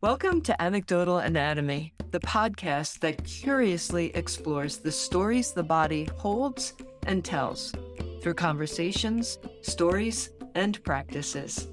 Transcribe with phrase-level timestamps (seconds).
[0.00, 6.74] Welcome to Anecdotal Anatomy, the podcast that curiously explores the stories the body holds
[7.08, 7.74] and tells
[8.22, 11.66] through conversations, stories, and practices.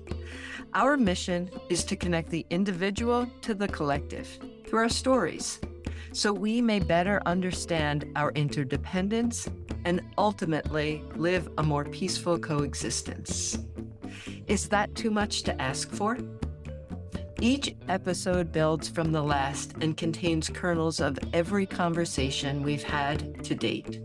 [0.73, 4.27] Our mission is to connect the individual to the collective
[4.65, 5.59] through our stories
[6.11, 9.47] so we may better understand our interdependence
[9.85, 13.59] and ultimately live a more peaceful coexistence.
[14.47, 16.17] Is that too much to ask for?
[17.41, 23.53] Each episode builds from the last and contains kernels of every conversation we've had to
[23.53, 23.99] date.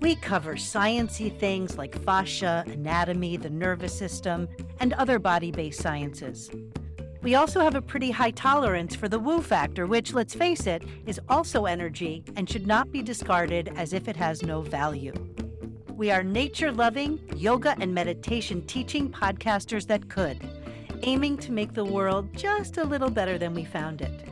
[0.00, 4.48] We cover sciency things like fascia, anatomy, the nervous system,
[4.80, 6.50] and other body-based sciences.
[7.20, 10.82] We also have a pretty high tolerance for the woo factor, which, let's face it,
[11.06, 15.12] is also energy and should not be discarded as if it has no value.
[15.90, 20.40] We are nature loving, yoga and meditation teaching podcasters that could
[21.02, 24.28] aiming to make the world just a little better than we found it.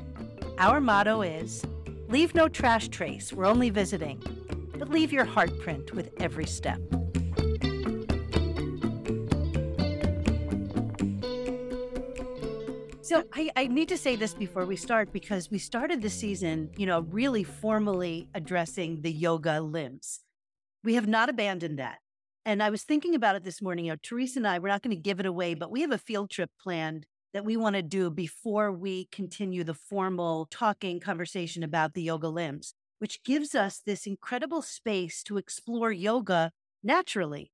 [0.59, 1.65] Our motto is
[2.11, 4.21] Leave no trash trace, we're only visiting,
[4.77, 6.81] but leave your heart print with every step.
[13.01, 16.71] So I, I, need to say this before we start because we started the season,
[16.77, 20.21] you know, really formally addressing the yoga limbs.
[20.83, 21.99] We have not abandoned that.
[22.45, 23.87] And I was thinking about it this morning.
[23.87, 25.93] You know, Teresa and I, we're not going to give it away, but we have
[25.93, 31.01] a field trip planned that we want to do before we continue the formal talking
[31.01, 36.51] conversation about the yoga limbs, which gives us this incredible space to explore yoga
[36.83, 37.53] naturally.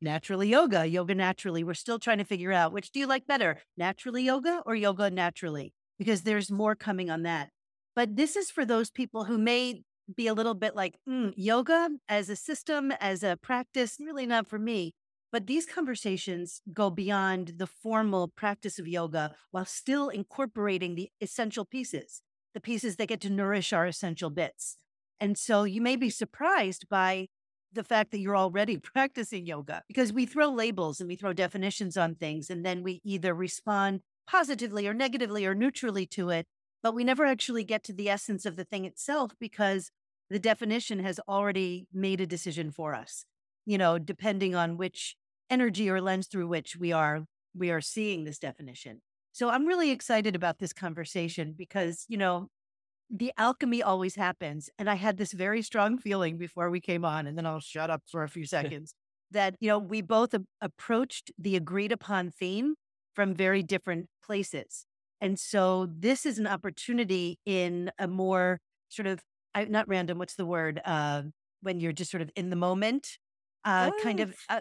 [0.00, 1.62] Naturally yoga, yoga naturally.
[1.62, 5.10] We're still trying to figure out which do you like better, naturally yoga or yoga
[5.10, 5.74] naturally?
[5.98, 7.50] Because there's more coming on that.
[7.94, 9.82] But this is for those people who may
[10.16, 14.46] be a little bit like mm, yoga as a system, as a practice, really not
[14.46, 14.94] for me.
[15.30, 21.64] But these conversations go beyond the formal practice of yoga while still incorporating the essential
[21.64, 22.20] pieces,
[22.52, 24.76] the pieces that get to nourish our essential bits.
[25.18, 27.28] And so you may be surprised by
[27.72, 31.96] the fact that you're already practicing yoga because we throw labels and we throw definitions
[31.96, 36.46] on things and then we either respond positively or negatively or neutrally to it
[36.82, 39.90] but we never actually get to the essence of the thing itself because
[40.32, 43.26] the definition has already made a decision for us,
[43.66, 45.14] you know, depending on which
[45.50, 49.02] energy or lens through which we are we are seeing this definition.
[49.32, 52.48] So I'm really excited about this conversation because, you know,
[53.10, 54.70] the alchemy always happens.
[54.78, 57.90] And I had this very strong feeling before we came on, and then I'll shut
[57.90, 58.94] up for a few seconds
[59.30, 62.76] that, you know, we both a- approached the agreed upon theme
[63.14, 64.86] from very different places.
[65.20, 69.20] And so this is an opportunity in a more sort of
[69.54, 70.18] I, not random.
[70.18, 70.80] What's the word?
[70.84, 71.22] Uh,
[71.60, 73.18] when you're just sort of in the moment,
[73.64, 74.34] uh, oh, kind of.
[74.48, 74.60] Uh,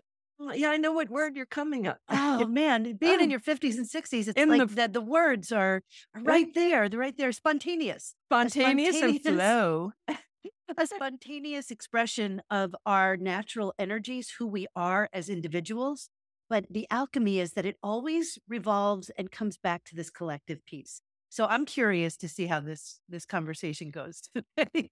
[0.54, 2.00] yeah, I know what word you're coming up.
[2.10, 3.24] oh man, being oh.
[3.24, 5.84] in your 50s and 60s, it's in like the, that the words are
[6.16, 6.90] right there.
[6.90, 7.32] They're right there.
[7.32, 8.16] Spontaneous.
[8.28, 9.92] Spontaneous, spontaneous and flow.
[10.78, 16.10] a spontaneous expression of our natural energies, who we are as individuals.
[16.50, 21.02] But the alchemy is that it always revolves and comes back to this collective piece.
[21.32, 24.22] So I'm curious to see how this this conversation goes
[24.58, 24.92] today.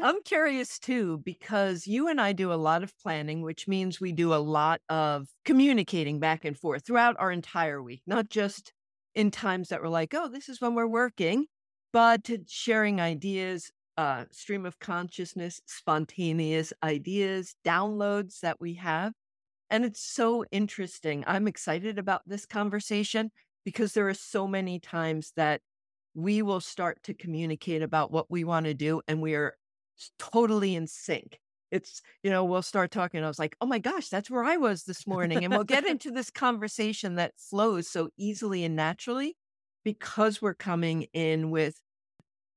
[0.00, 4.12] I'm curious too, because you and I do a lot of planning, which means we
[4.12, 8.72] do a lot of communicating back and forth throughout our entire week, not just
[9.14, 11.46] in times that we're like, oh, this is when we're working,
[11.92, 19.12] but sharing ideas, uh, stream of consciousness, spontaneous ideas, downloads that we have.
[19.70, 21.24] And it's so interesting.
[21.26, 23.30] I'm excited about this conversation
[23.64, 25.60] because there are so many times that
[26.14, 29.56] we will start to communicate about what we want to do and we are
[30.18, 31.40] totally in sync.
[31.70, 33.24] It's, you know, we'll start talking.
[33.24, 35.44] I was like, oh my gosh, that's where I was this morning.
[35.44, 39.36] And we'll get into this conversation that flows so easily and naturally
[39.84, 41.80] because we're coming in with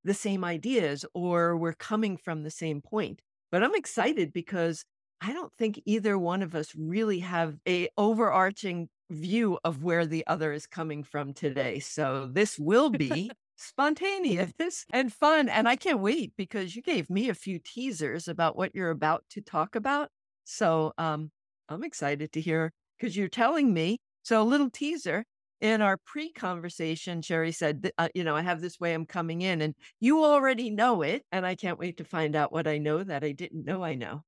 [0.03, 3.21] the same ideas or we're coming from the same point.
[3.51, 4.85] But I'm excited because
[5.21, 10.25] I don't think either one of us really have a overarching view of where the
[10.27, 11.79] other is coming from today.
[11.79, 14.53] So this will be spontaneous
[14.93, 15.49] and fun.
[15.49, 19.23] And I can't wait because you gave me a few teasers about what you're about
[19.31, 20.09] to talk about.
[20.43, 21.31] So um,
[21.69, 23.97] I'm excited to hear because you're telling me.
[24.23, 25.23] So a little teaser
[25.61, 29.61] in our pre-conversation, Sherry said, uh, you know, I have this way I'm coming in
[29.61, 31.23] and you already know it.
[31.31, 33.95] And I can't wait to find out what I know that I didn't know I
[33.95, 34.23] know.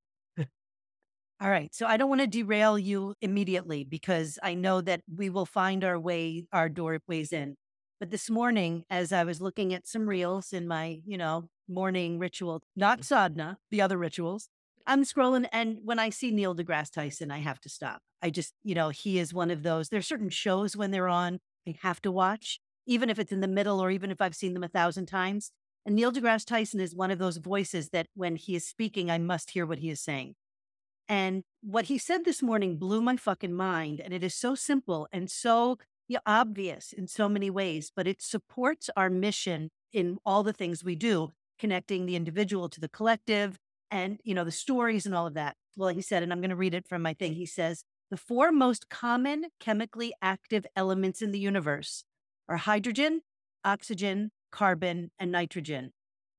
[1.42, 1.74] All right.
[1.74, 5.84] So I don't want to derail you immediately because I know that we will find
[5.84, 7.56] our way, our doorways in.
[8.00, 12.20] But this morning, as I was looking at some reels in my, you know, morning
[12.20, 13.06] ritual, not mm.
[13.06, 14.50] sadhana, the other rituals,
[14.86, 15.48] I'm scrolling.
[15.52, 18.02] And when I see Neil deGrasse Tyson, I have to stop.
[18.22, 19.90] I just, you know, he is one of those.
[19.90, 22.60] There are certain shows when they're on, I have to watch
[22.90, 25.52] even if it's in the middle or even if I've seen them a thousand times.
[25.86, 29.20] And Neil deGrasse Tyson is one of those voices that when he is speaking, I
[29.20, 30.34] must hear what he is saying.
[31.10, 34.00] And what he said this morning blew my fucking mind.
[34.00, 35.80] And it is so simple and so
[36.26, 40.96] obvious in so many ways, but it supports our mission in all the things we
[40.96, 43.58] do, connecting the individual to the collective
[43.92, 45.56] and, you know, the stories and all of that.
[45.76, 47.34] Well, he said, and I'm going to read it from my thing.
[47.34, 52.04] He says, the four most common chemically active elements in the universe
[52.48, 53.22] are hydrogen,
[53.64, 55.92] oxygen, carbon, and nitrogen.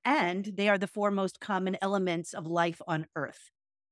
[0.04, 3.50] And they are the four most common elements of life on Earth.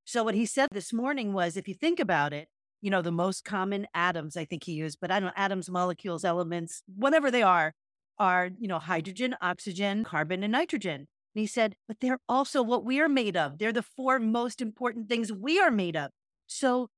[0.09, 2.49] So, what he said this morning was if you think about it,
[2.81, 5.69] you know, the most common atoms, I think he used, but I don't know, atoms,
[5.69, 7.75] molecules, elements, whatever they are,
[8.19, 11.09] are, you know, hydrogen, oxygen, carbon, and nitrogen.
[11.35, 13.59] And he said, but they're also what we are made of.
[13.59, 16.11] They're the four most important things we are made of.
[16.47, 16.89] So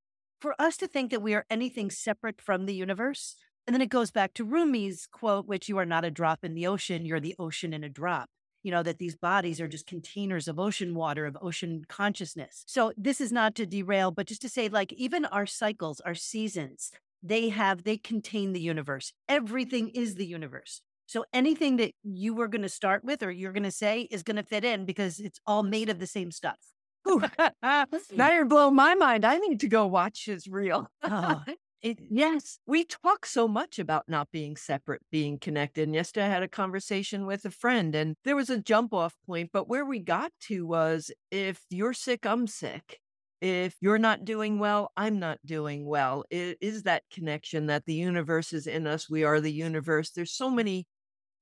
[0.40, 3.34] for us to think that we are anything separate from the universe,
[3.66, 6.54] and then it goes back to Rumi's quote, which you are not a drop in
[6.54, 8.30] the ocean, you're the ocean in a drop
[8.62, 12.64] you know, that these bodies are just containers of ocean water, of ocean consciousness.
[12.66, 16.14] So this is not to derail, but just to say, like, even our cycles, our
[16.14, 16.90] seasons,
[17.22, 19.12] they have, they contain the universe.
[19.28, 20.82] Everything is the universe.
[21.06, 24.22] So anything that you were going to start with or you're going to say is
[24.22, 26.58] going to fit in because it's all made of the same stuff.
[27.62, 29.24] now you're blowing my mind.
[29.24, 30.88] I need to go watch his reel.
[31.02, 31.42] Oh,
[31.82, 35.84] it, yes, we talk so much about not being separate, being connected.
[35.84, 39.16] And yesterday I had a conversation with a friend and there was a jump off
[39.26, 43.00] point, but where we got to was if you're sick, I'm sick.
[43.40, 46.24] If you're not doing well, I'm not doing well.
[46.28, 49.08] It is that connection that the universe is in us.
[49.08, 50.10] We are the universe.
[50.10, 50.86] There's so many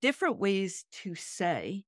[0.00, 1.82] different ways to say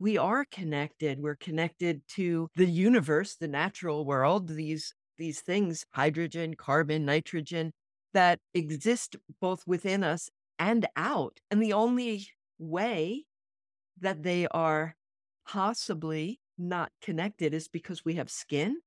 [0.00, 1.20] we are connected.
[1.20, 7.72] We're connected to the universe, the natural world, these these things, hydrogen, carbon, nitrogen,
[8.14, 11.40] that exist both within us and out.
[11.50, 12.28] And the only
[12.58, 13.26] way
[14.00, 14.96] that they are
[15.46, 18.78] possibly not connected is because we have skin,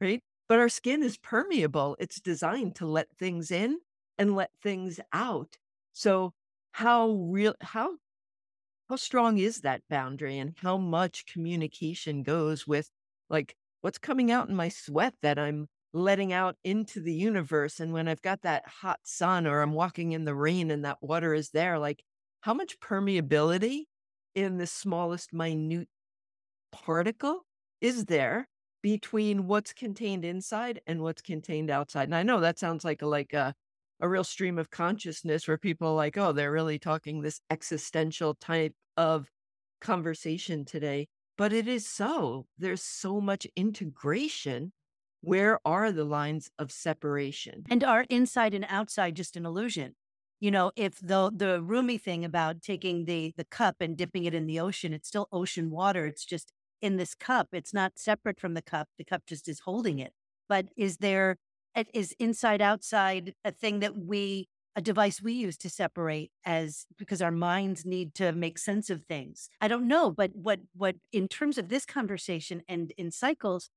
[0.00, 0.20] right?
[0.48, 1.96] But our skin is permeable.
[2.00, 3.78] It's designed to let things in
[4.18, 5.56] and let things out.
[5.92, 6.32] So
[6.72, 7.96] how real how
[8.88, 12.90] how strong is that boundary and how much communication goes with
[13.28, 17.80] like what's coming out in my sweat that I'm letting out into the universe.
[17.80, 21.02] And when I've got that hot sun or I'm walking in the rain and that
[21.02, 22.02] water is there, like
[22.42, 23.84] how much permeability
[24.34, 25.88] in the smallest minute
[26.72, 27.44] particle
[27.80, 28.48] is there
[28.82, 32.04] between what's contained inside and what's contained outside?
[32.04, 33.54] And I know that sounds like a like a
[34.00, 38.34] a real stream of consciousness where people are like, oh, they're really talking this existential
[38.34, 39.28] type of
[39.80, 41.08] conversation today.
[41.36, 42.46] But it is so.
[42.58, 44.72] There's so much integration
[45.20, 47.64] where are the lines of separation?
[47.70, 49.94] And are inside and outside just an illusion?
[50.40, 54.34] You know, if the the Rumi thing about taking the the cup and dipping it
[54.34, 56.06] in the ocean, it's still ocean water.
[56.06, 57.48] It's just in this cup.
[57.52, 58.88] It's not separate from the cup.
[58.96, 60.12] The cup just is holding it.
[60.48, 61.36] But is there
[61.92, 67.20] is inside outside a thing that we a device we use to separate as because
[67.20, 69.50] our minds need to make sense of things.
[69.60, 73.68] I don't know, but what what in terms of this conversation and in cycles,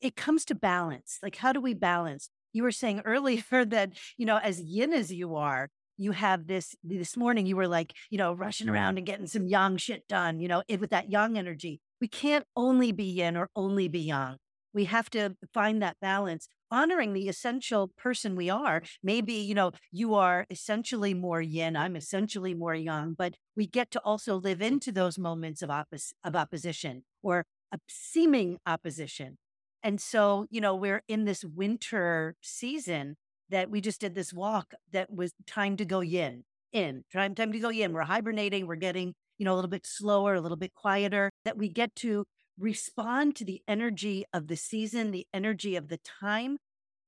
[0.00, 1.18] it comes to balance.
[1.22, 2.28] Like, how do we balance?
[2.52, 6.74] You were saying earlier that, you know, as yin as you are, you have this
[6.84, 10.40] this morning you were like you know rushing around and getting some yang shit done
[10.40, 14.00] you know it, with that yang energy we can't only be yin or only be
[14.00, 14.36] yang
[14.74, 19.72] we have to find that balance honoring the essential person we are maybe you know
[19.90, 24.60] you are essentially more yin i'm essentially more yang but we get to also live
[24.60, 29.38] into those moments of, oppos- of opposition or a seeming opposition
[29.86, 33.14] and so, you know, we're in this winter season
[33.50, 37.52] that we just did this walk that was time to go yin, in, time, time
[37.52, 37.92] to go yin.
[37.92, 41.56] We're hibernating, we're getting, you know, a little bit slower, a little bit quieter, that
[41.56, 42.24] we get to
[42.58, 46.56] respond to the energy of the season, the energy of the time.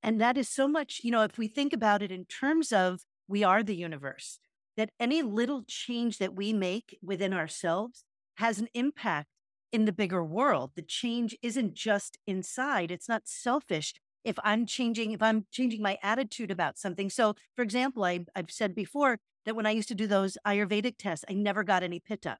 [0.01, 3.01] And that is so much, you know, if we think about it in terms of
[3.27, 4.39] we are the universe,
[4.77, 8.05] that any little change that we make within ourselves
[8.37, 9.31] has an impact
[9.73, 10.73] in the bigger world.
[10.75, 12.91] The change isn't just inside.
[12.91, 13.95] It's not selfish.
[14.25, 17.09] If I'm changing, if I'm changing my attitude about something.
[17.11, 20.97] So, for example, I, have said before that when I used to do those Ayurvedic
[20.99, 22.39] tests, I never got any pitta,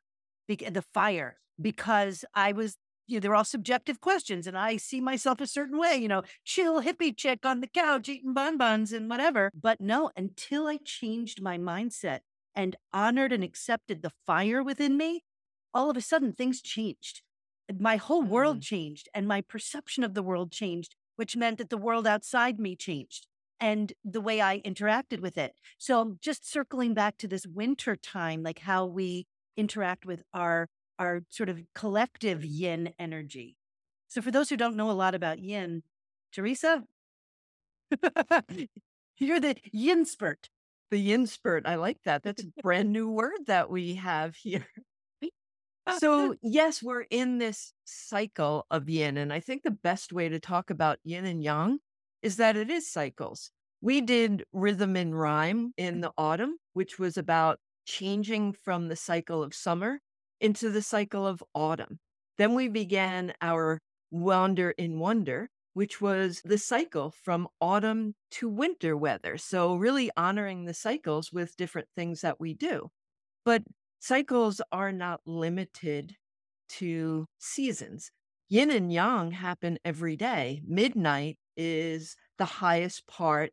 [0.49, 5.41] the fire, because I was, you know, they're all subjective questions and I see myself
[5.41, 9.51] a certain way, you know, chill hippie chick on the couch eating bonbons and whatever.
[9.55, 12.21] But no, until I changed my mindset
[12.55, 15.23] and honored and accepted the fire within me,
[15.75, 17.23] all of a sudden things changed.
[17.79, 18.63] My whole world mm.
[18.63, 22.77] changed and my perception of the world changed, which meant that the world outside me
[22.77, 23.27] changed.
[23.61, 25.53] and the way I interacted with it.
[25.79, 31.23] So just circling back to this winter time, like how we interact with our our
[31.29, 33.57] sort of collective yin energy.
[34.09, 35.83] So for those who don't know a lot about yin,
[36.33, 36.85] Teresa,
[39.19, 40.49] you're the yin spurt.
[40.91, 41.67] The yin spurt.
[41.67, 42.23] I like that.
[42.23, 44.67] That's a brand new word that we have here.
[45.99, 49.17] So, yes, we're in this cycle of yin.
[49.17, 51.79] And I think the best way to talk about yin and yang
[52.23, 53.51] is that it is cycles.
[53.81, 56.03] We did rhythm and rhyme in mm.
[56.03, 60.01] the autumn, which was about changing from the cycle of summer
[60.41, 61.99] into the cycle of autumn.
[62.37, 63.81] Then we began our
[64.11, 69.39] wander in wonder, which was the cycle from autumn to winter weather.
[69.39, 72.91] So, really honoring the cycles with different things that we do.
[73.45, 73.63] But
[73.99, 76.15] cycles are not limited
[76.69, 78.11] to seasons.
[78.49, 80.63] Yin and yang happen every day.
[80.67, 83.51] Midnight is the highest part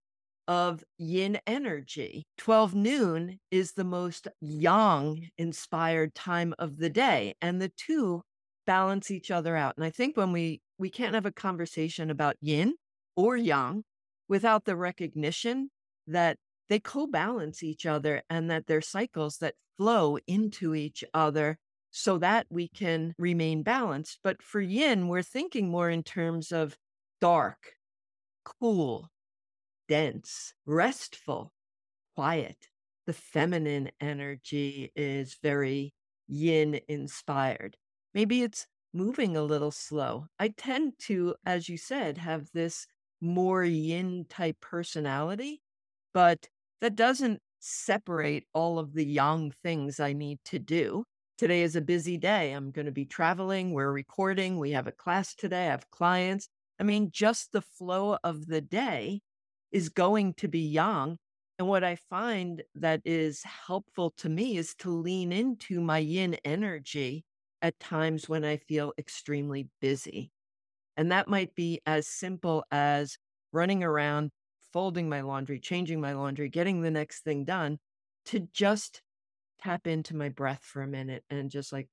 [0.47, 2.23] of yin energy.
[2.37, 8.21] 12 noon is the most yang inspired time of the day, and the two
[8.65, 9.75] balance each other out.
[9.77, 12.75] And I think when we we can't have a conversation about yin
[13.15, 13.83] or yang
[14.27, 15.69] without the recognition
[16.07, 16.37] that
[16.69, 21.57] they co-balance each other and that they're cycles that flow into each other
[21.91, 24.19] so that we can remain balanced.
[24.23, 26.77] But for yin, we're thinking more in terms of
[27.21, 27.75] dark,
[28.43, 29.09] cool,
[29.87, 31.53] dense, restful,
[32.15, 32.69] quiet.
[33.07, 35.93] The feminine energy is very
[36.27, 37.77] yin inspired.
[38.13, 40.27] Maybe it's moving a little slow.
[40.39, 42.87] I tend to, as you said, have this
[43.21, 45.61] more yin type personality,
[46.13, 46.49] but
[46.81, 51.03] that doesn't separate all of the yang things I need to do.
[51.37, 52.51] Today is a busy day.
[52.51, 53.73] I'm going to be traveling.
[53.73, 54.57] We're recording.
[54.57, 55.67] We have a class today.
[55.67, 56.47] I have clients.
[56.79, 59.21] I mean, just the flow of the day
[59.71, 61.17] is going to be yang.
[61.57, 66.35] And what I find that is helpful to me is to lean into my yin
[66.45, 67.23] energy
[67.61, 70.31] at times when I feel extremely busy.
[70.97, 73.17] And that might be as simple as
[73.51, 74.31] running around,
[74.75, 77.79] folding my laundry, changing my laundry, getting the next thing done,
[78.25, 79.01] to just
[79.63, 81.87] tap into my breath for a minute and just like,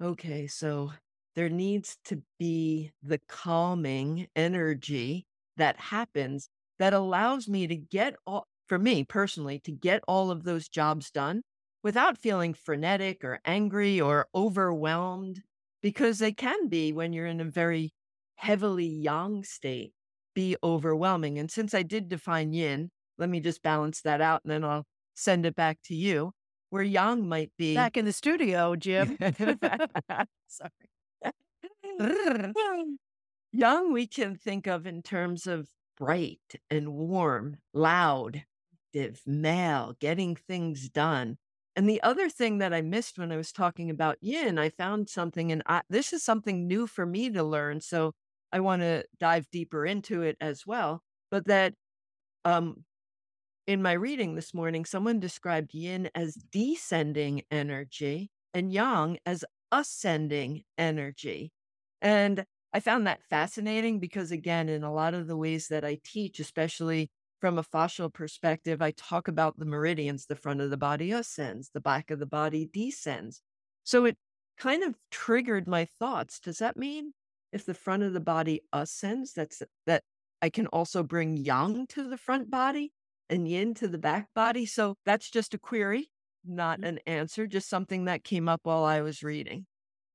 [0.00, 0.92] okay, so
[1.34, 8.46] there needs to be the calming energy that happens that allows me to get all,
[8.68, 11.42] for me personally, to get all of those jobs done
[11.82, 15.42] without feeling frenetic or angry or overwhelmed,
[15.82, 17.92] because they can be when you're in a very
[18.36, 19.92] heavily yang state
[20.34, 21.38] be overwhelming.
[21.38, 24.84] And since I did define yin, let me just balance that out and then I'll
[25.14, 26.32] send it back to you.
[26.70, 29.18] Where yang might be back in the studio, Jim.
[30.46, 30.70] Sorry.
[33.52, 38.44] yang we can think of in terms of bright and warm, loud,
[38.94, 41.36] active, male, getting things done.
[41.74, 45.08] And the other thing that I missed when I was talking about yin, I found
[45.08, 47.80] something, and I, this is something new for me to learn.
[47.80, 48.12] So
[48.52, 51.02] I want to dive deeper into it as well.
[51.30, 51.74] But that
[52.44, 52.84] um,
[53.66, 60.62] in my reading this morning, someone described yin as descending energy and yang as ascending
[60.76, 61.52] energy.
[62.00, 62.44] And
[62.74, 66.40] I found that fascinating because, again, in a lot of the ways that I teach,
[66.40, 70.26] especially from a fascial perspective, I talk about the meridians.
[70.26, 73.42] The front of the body ascends, the back of the body descends.
[73.84, 74.16] So it
[74.58, 76.40] kind of triggered my thoughts.
[76.40, 77.12] Does that mean
[77.52, 80.02] if the front of the body ascends, that's that
[80.40, 82.92] I can also bring yang to the front body
[83.30, 84.66] and yin to the back body.
[84.66, 86.10] So that's just a query,
[86.44, 86.88] not mm-hmm.
[86.88, 89.66] an answer, just something that came up while I was reading.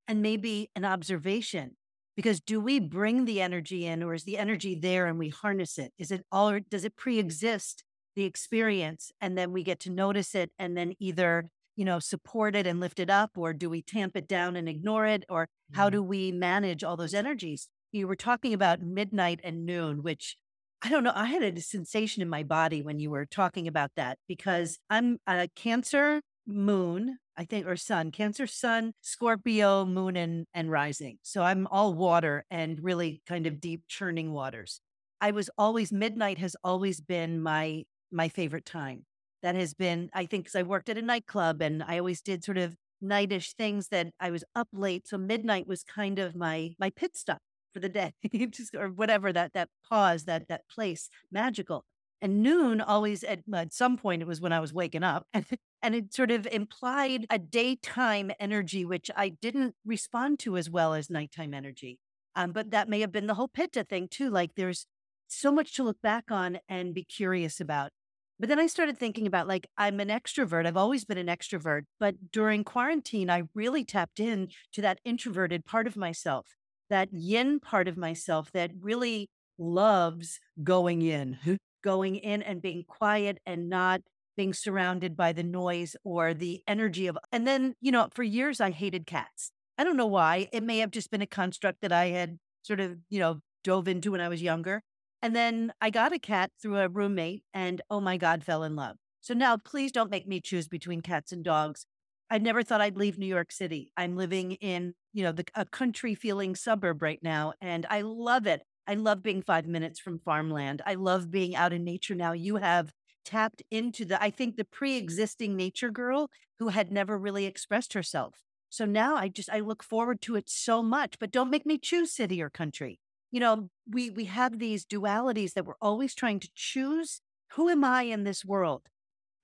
[0.08, 1.78] And maybe an observation.
[2.16, 5.78] Because do we bring the energy in or is the energy there and we harness
[5.78, 5.94] it?
[6.00, 7.84] Is it all or does it pre-exist
[8.16, 12.56] the experience and then we get to notice it and then either you know, support
[12.56, 13.38] it and lift it up?
[13.38, 15.24] Or do we tamp it down and ignore it?
[15.30, 15.96] Or how mm-hmm.
[15.96, 17.70] do we manage all those energies?
[17.94, 20.36] You were talking about midnight and noon, which
[20.82, 21.14] I don't know.
[21.16, 25.20] I had a sensation in my body when you were talking about that because I'm
[25.26, 31.18] a Cancer moon, I think, or sun, Cancer sun, Scorpio moon, and, and rising.
[31.22, 34.82] So I'm all water and really kind of deep churning waters.
[35.22, 39.06] I was always, midnight has always been my my favorite time
[39.48, 42.44] that has been, I think, because I worked at a nightclub and I always did
[42.44, 45.08] sort of nightish things that I was up late.
[45.08, 47.40] So midnight was kind of my my pit stop
[47.74, 48.12] for the day,
[48.50, 51.86] just or whatever that that pause, that that place, magical.
[52.22, 55.46] And noon always at, at some point it was when I was waking up, and
[55.82, 60.94] and it sort of implied a daytime energy which I didn't respond to as well
[60.94, 62.00] as nighttime energy.
[62.36, 64.30] Um, but that may have been the whole pitta thing too.
[64.30, 64.88] Like there's
[65.30, 67.92] so much to look back on and be curious about.
[68.40, 70.66] But then I started thinking about like, I'm an extrovert.
[70.66, 71.84] I've always been an extrovert.
[72.00, 76.56] But during quarantine, I really tapped in to that introverted part of myself,
[76.90, 81.40] that yin part of myself that really loves going in,
[81.84, 84.02] going in and being quiet and not
[84.36, 87.18] being surrounded by the noise or the energy of.
[87.32, 89.52] And then, you know, for years, I hated cats.
[89.80, 90.48] I don't know why.
[90.54, 93.88] It may have just been a construct that I had sort of, you know, dove
[93.88, 94.84] into when I was younger.
[95.22, 98.76] And then I got a cat through a roommate and oh my God, fell in
[98.76, 98.98] love.
[99.22, 101.86] So now please don't make me choose between cats and dogs.
[102.30, 103.92] I never thought I'd leave New York City.
[103.96, 108.48] I'm living in, you know, the, a country feeling suburb right now, and I love
[108.48, 108.62] it.
[108.86, 110.82] I love being five minutes from farmland.
[110.86, 112.34] I love being out in nature now.
[112.34, 112.92] You have
[113.24, 117.94] tapped into the, I think, the pre existing nature girl who had never really expressed
[117.94, 118.36] herself.
[118.70, 121.78] So now I just, I look forward to it so much, but don't make me
[121.78, 123.00] choose city or country
[123.38, 127.22] you know, we we have these dualities that we're always trying to choose.
[127.52, 128.88] Who am I in this world?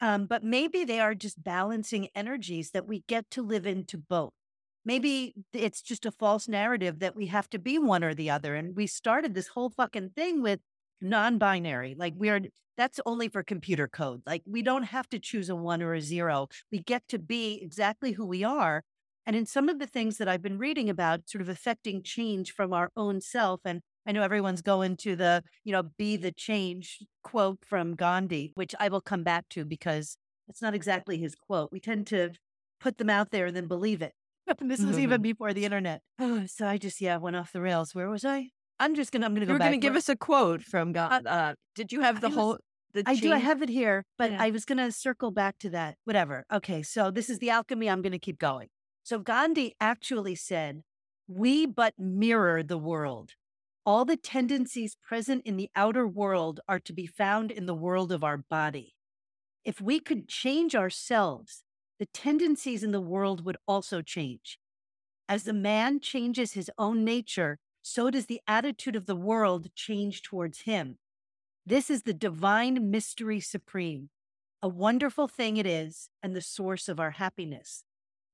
[0.02, 4.32] Um, but maybe they are just balancing energies that we get to live into both.
[4.84, 8.56] Maybe it's just a false narrative that we have to be one or the other.
[8.56, 10.62] And we started this whole fucking thing with
[11.00, 11.94] non-binary.
[11.96, 12.42] Like we are
[12.76, 14.24] that's only for computer code.
[14.26, 16.48] Like we don't have to choose a one or a zero.
[16.72, 18.82] We get to be exactly who we are.
[19.26, 22.52] And in some of the things that I've been reading about, sort of affecting change
[22.54, 26.32] from our own self, and I know everyone's going to the, you know, be the
[26.32, 30.18] change quote from Gandhi, which I will come back to because
[30.50, 31.70] it's not exactly his quote.
[31.72, 32.32] We tend to
[32.82, 34.12] put them out there and then believe it.
[34.60, 36.02] And this was even before the internet.
[36.20, 37.96] Oh, so I just, yeah, went off the rails.
[37.96, 38.50] Where was I?
[38.80, 39.26] I'm just gonna.
[39.26, 39.54] I'm gonna go.
[39.54, 41.26] You're gonna give us a quote from God.
[41.26, 42.58] Uh, uh, did you have the I was- whole?
[42.94, 43.32] The I do.
[43.32, 44.44] I have it here, but Yeah.
[44.44, 45.96] I was going to circle back to that.
[46.04, 46.44] Whatever.
[46.54, 46.84] Okay.
[46.84, 47.90] So this is the alchemy.
[47.90, 48.68] I'm going to keep going.
[49.04, 50.84] So Gandhi actually said,
[51.28, 53.32] We but mirror the world.
[53.86, 58.14] All the tendencies present in the outer world are to be found in the world
[58.14, 58.96] of our body.
[59.66, 61.64] If we could change ourselves,
[62.00, 64.58] the tendencies in the world would also change.
[65.28, 70.22] As the man changes his own nature, so does the attitude of the world change
[70.22, 70.98] towards him.
[71.66, 74.10] This is the divine mystery supreme.
[74.62, 77.84] A wonderful thing it is, and the source of our happiness.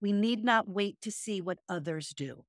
[0.02, 2.46] We need not wait to see what others do.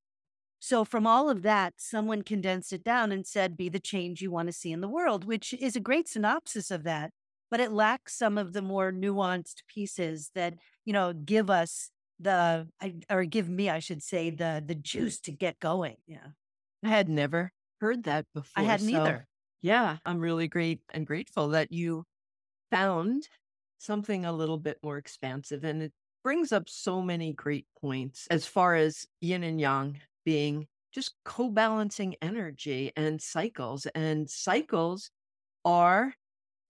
[0.61, 4.31] So, from all of that, someone condensed it down and said, Be the change you
[4.31, 7.13] want to see in the world, which is a great synopsis of that.
[7.51, 12.69] But it lacks some of the more nuanced pieces that, you know, give us the,
[13.11, 15.97] or give me, I should say, the the juice to get going.
[16.07, 16.29] Yeah.
[16.85, 18.63] I had never heard that before.
[18.63, 19.27] I hadn't so, either.
[19.63, 22.05] Yeah, I'm really great and grateful that you
[22.71, 23.29] found
[23.79, 25.65] something a little bit more expansive.
[25.65, 30.69] And it brings up so many great points as far as yin and yang being
[30.93, 33.87] just co balancing energy and cycles.
[33.95, 35.11] And cycles
[35.65, 36.15] are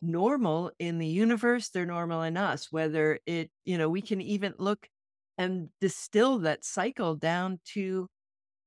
[0.02, 4.54] normal in the universe, they're normal in us, whether it, you know, we can even
[4.58, 4.88] look
[5.38, 8.08] and distill that cycle down to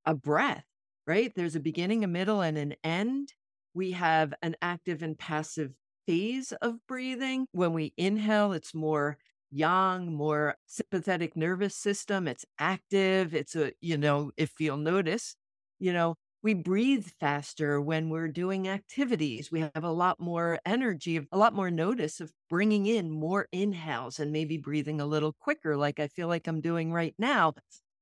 [0.06, 0.66] a breath,
[1.08, 1.34] right?
[1.36, 3.34] There's a beginning, a middle, and an end.
[3.74, 5.74] We have an active and passive
[6.08, 7.48] phase of breathing.
[7.52, 9.18] When we inhale, it's more
[9.54, 12.28] yang, more sympathetic nervous system.
[12.28, 13.34] It's active.
[13.36, 15.36] It's a, you know, if you'll notice,
[15.80, 19.50] you know, we breathe faster when we're doing activities.
[19.52, 24.20] We have a lot more energy, a lot more notice of bringing in more inhales
[24.20, 27.54] and maybe breathing a little quicker, like I feel like I'm doing right now,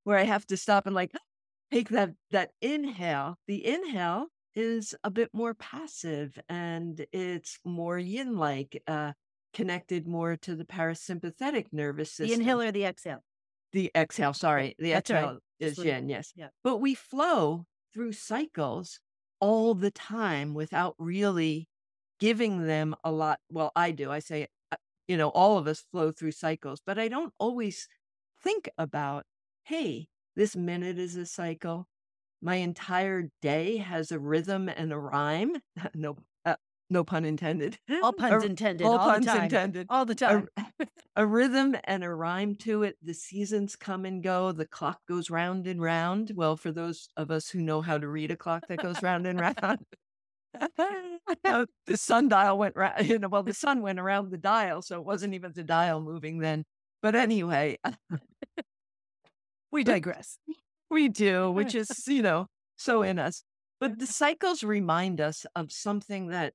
[0.04, 1.12] where I have to stop and like
[1.72, 3.38] take that that inhale.
[3.48, 9.14] The inhale is a bit more passive and it's more yin like, uh,
[9.54, 12.28] connected more to the parasympathetic nervous system.
[12.28, 13.24] The inhale or the exhale.
[13.74, 14.76] The exhale, sorry.
[14.80, 15.24] The That's all right.
[15.24, 16.34] exhale is yin, yes.
[16.36, 16.50] Yeah.
[16.64, 19.00] But we flow through cycles
[19.40, 21.68] all the time without really
[22.20, 23.40] giving them a lot.
[23.50, 24.12] Well, I do.
[24.12, 27.88] I say, uh, you know, all of us flow through cycles, but I don't always
[28.42, 29.26] think about,
[29.64, 31.88] hey, this minute is a cycle.
[32.42, 35.58] My entire day has a rhythm and a rhyme.
[35.96, 36.18] no,
[36.92, 37.80] no pun intended.
[38.04, 38.86] All puns A- intended.
[38.86, 39.44] all All, puns the time.
[39.46, 39.88] intended.
[39.90, 40.48] All the a, time.
[41.16, 42.98] a rhythm and a rhyme to it.
[43.02, 44.52] The seasons come and go.
[44.52, 46.34] The clock goes round and round.
[46.36, 49.26] Well, for those of us who know how to read a clock that goes round
[49.26, 49.80] and round,
[51.46, 53.08] uh, the sundial went round.
[53.08, 56.02] You know, well, the sun went around the dial, so it wasn't even the dial
[56.02, 56.66] moving then.
[57.02, 57.78] But anyway,
[59.72, 60.38] We digress.
[60.90, 63.44] we do, which is you know so in us.
[63.80, 66.54] But the cycles remind us of something that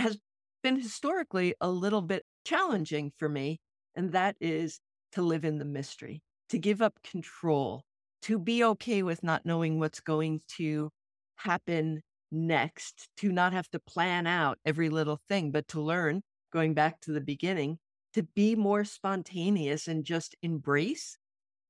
[0.00, 0.18] has
[0.62, 3.58] been historically a little bit challenging for me,
[3.94, 4.80] and that is
[5.12, 7.82] to live in the mystery, to give up control,
[8.22, 10.90] to be okay with not knowing what's going to
[11.36, 16.74] happen next, to not have to plan out every little thing, but to learn, going
[16.74, 17.78] back to the beginning,
[18.14, 21.16] to be more spontaneous and just embrace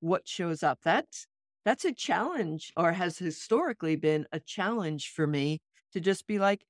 [0.01, 0.79] what shows up.
[0.83, 1.27] That's
[1.65, 5.61] that's a challenge or has historically been a challenge for me
[5.93, 6.65] to just be like,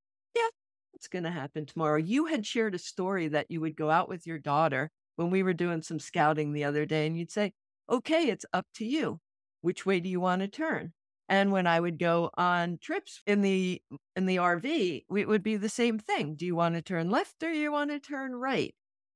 [1.00, 1.96] it's going to happen tomorrow.
[1.96, 5.42] You had shared a story that you would go out with your daughter when we
[5.42, 7.54] were doing some scouting the other day and you'd say,
[7.88, 9.18] "Okay, it's up to you.
[9.62, 10.92] Which way do you want to turn?"
[11.26, 13.80] And when I would go on trips in the
[14.14, 16.34] in the RV, it would be the same thing.
[16.36, 18.74] Do you want to turn left or you want to turn right?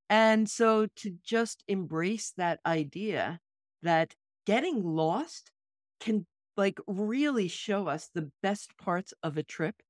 [0.09, 3.41] And so to just embrace that idea
[3.83, 4.15] that
[4.47, 5.53] getting lost
[6.01, 9.83] can like really show us the best parts of a trip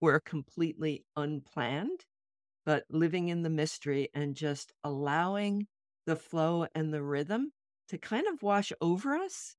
[0.00, 2.04] were completely unplanned,
[2.64, 5.66] but living in the mystery and just allowing
[6.06, 7.52] the flow and the rhythm
[7.88, 9.56] to kind of wash over us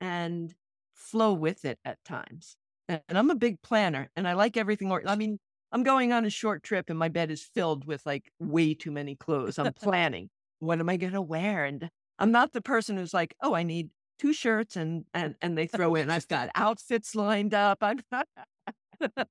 [0.00, 0.54] and
[0.94, 2.56] flow with it at times.
[2.88, 4.90] And I'm a big planner and I like everything.
[4.90, 5.38] Or, I mean,
[5.70, 8.90] I'm going on a short trip and my bed is filled with like way too
[8.90, 9.58] many clothes.
[9.58, 10.28] I'm planning.
[10.58, 11.64] what am I going to wear?
[11.64, 15.58] And I'm not the person who's like, oh, I need two shirts and and and
[15.58, 16.10] they throw in.
[16.10, 17.78] I've got outfits lined up.
[17.80, 19.28] I'm not.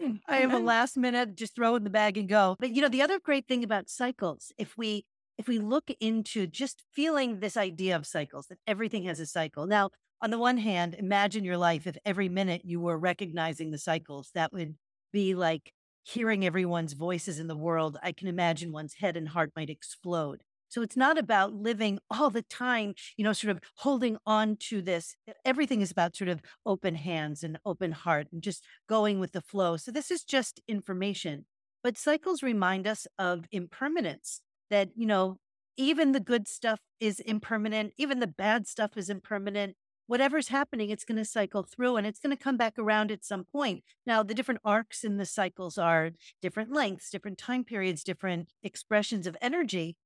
[0.00, 2.56] Mm, I am a last minute, just throw in the bag and go.
[2.58, 5.04] But you know, the other great thing about cycles, if we
[5.38, 9.66] if we look into just feeling this idea of cycles, that everything has a cycle.
[9.66, 13.78] Now, on the one hand, imagine your life if every minute you were recognizing the
[13.78, 14.30] cycles.
[14.34, 14.76] That would
[15.12, 15.72] be like
[16.04, 17.98] hearing everyone's voices in the world.
[18.02, 20.42] I can imagine one's head and heart might explode.
[20.70, 24.80] So it's not about living all the time, you know, sort of holding on to
[24.80, 25.14] this.
[25.44, 29.42] Everything is about sort of open hands and open heart and just going with the
[29.42, 29.76] flow.
[29.76, 31.44] So this is just information.
[31.82, 35.38] But cycles remind us of impermanence that, you know,
[35.76, 39.76] even the good stuff is impermanent, even the bad stuff is impermanent
[40.10, 43.24] whatever's happening, it's going to cycle through and it's going to come back around at
[43.24, 43.84] some point.
[44.04, 46.10] Now, the different arcs in the cycles are
[46.42, 49.96] different lengths, different time periods, different expressions of energy,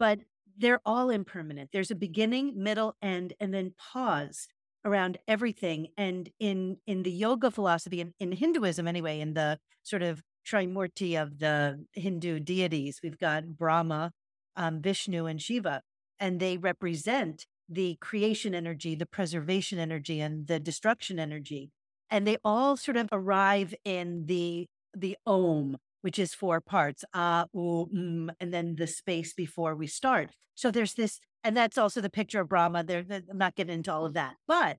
[0.00, 0.18] but
[0.58, 1.70] they're all impermanent.
[1.72, 4.48] There's a beginning, middle, end, and then pause
[4.84, 5.88] around everything.
[5.96, 11.20] And in in the yoga philosophy, in, in Hinduism anyway, in the sort of Trimurti
[11.20, 14.12] of the Hindu deities, we've got Brahma,
[14.56, 15.82] um, Vishnu, and Shiva,
[16.18, 21.70] and they represent the creation energy, the preservation energy, and the destruction energy.
[22.10, 27.42] And they all sort of arrive in the the om, which is four parts, ah,
[27.42, 30.30] uh, mm, and then the space before we start.
[30.54, 32.84] So there's this, and that's also the picture of Brahma.
[32.84, 34.78] There, I'm not getting into all of that, but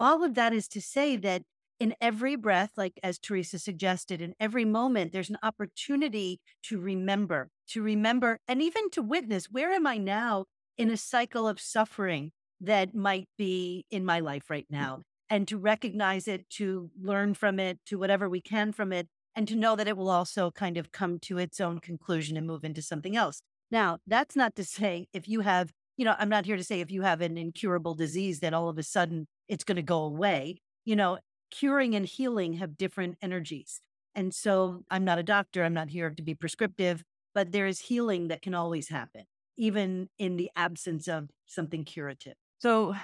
[0.00, 1.42] all of that is to say that
[1.80, 7.48] in every breath, like as Teresa suggested, in every moment, there's an opportunity to remember,
[7.68, 10.44] to remember, and even to witness where am I now
[10.78, 12.30] in a cycle of suffering
[12.60, 14.76] that might be in my life right mm.
[14.76, 19.08] now and to recognize it, to learn from it, to whatever we can from it,
[19.34, 22.46] and to know that it will also kind of come to its own conclusion and
[22.46, 23.42] move into something else.
[23.70, 26.80] Now, that's not to say if you have, you know, I'm not here to say
[26.80, 30.02] if you have an incurable disease that all of a sudden it's going to go
[30.02, 30.60] away.
[30.84, 31.18] You know,
[31.50, 33.80] curing and healing have different energies.
[34.14, 37.02] And so I'm not a doctor, I'm not here to be prescriptive,
[37.34, 39.24] but there is healing that can always happen
[39.56, 42.34] even in the absence of something curative.
[42.58, 42.94] So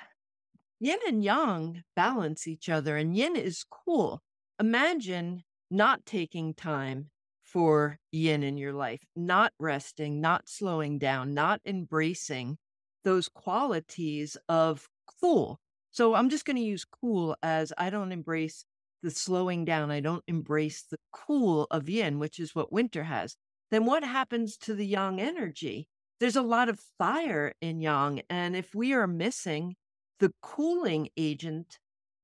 [0.81, 4.23] yin and yang balance each other, and yin is cool.
[4.61, 7.11] Imagine not taking time
[7.42, 12.59] for yin in your life, not resting, not slowing down, not embracing
[13.04, 14.88] those qualities of
[15.20, 15.59] cool.
[15.90, 18.64] So I'm just going to use cool as I don't embrace
[19.02, 19.90] the slowing down.
[19.90, 23.37] I don't embrace the cool of yin, which is what winter has.
[23.70, 25.88] Then what happens to the yang energy?
[26.20, 28.22] there's a lot of fire in yang.
[28.28, 29.76] And if we are missing
[30.20, 31.78] the cooling agent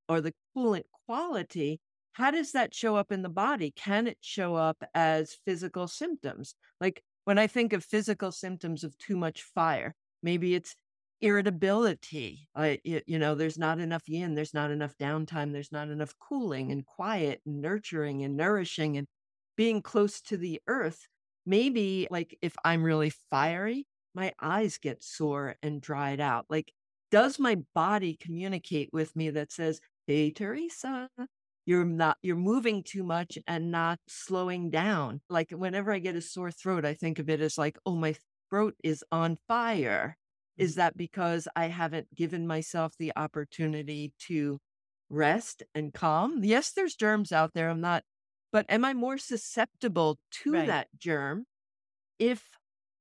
[0.08, 1.80] or the coolant quality,
[2.14, 3.72] how does that show up in the body?
[3.76, 6.54] Can it show up as physical symptoms?
[6.80, 10.74] Like when I think of physical symptoms of too much fire, maybe it's
[11.20, 12.48] irritability.
[12.54, 16.72] I, you know, there's not enough yin, there's not enough downtime, there's not enough cooling
[16.72, 19.06] and quiet and nurturing and nourishing and
[19.56, 21.06] being close to the earth
[21.46, 26.46] maybe like if I'm really fiery, my eyes get sore and dried out.
[26.48, 26.72] Like,
[27.10, 31.08] does my body communicate with me that says, Hey, Teresa,
[31.66, 35.20] you're not, you're moving too much and not slowing down?
[35.28, 38.14] Like, whenever I get a sore throat, I think of it as like, Oh, my
[38.50, 40.16] throat is on fire.
[40.56, 40.80] Is mm-hmm.
[40.80, 44.58] that because I haven't given myself the opportunity to
[45.10, 46.44] rest and calm?
[46.44, 47.70] Yes, there's germs out there.
[47.70, 48.04] I'm not
[48.54, 50.68] but am I more susceptible to right.
[50.68, 51.46] that germ
[52.20, 52.50] if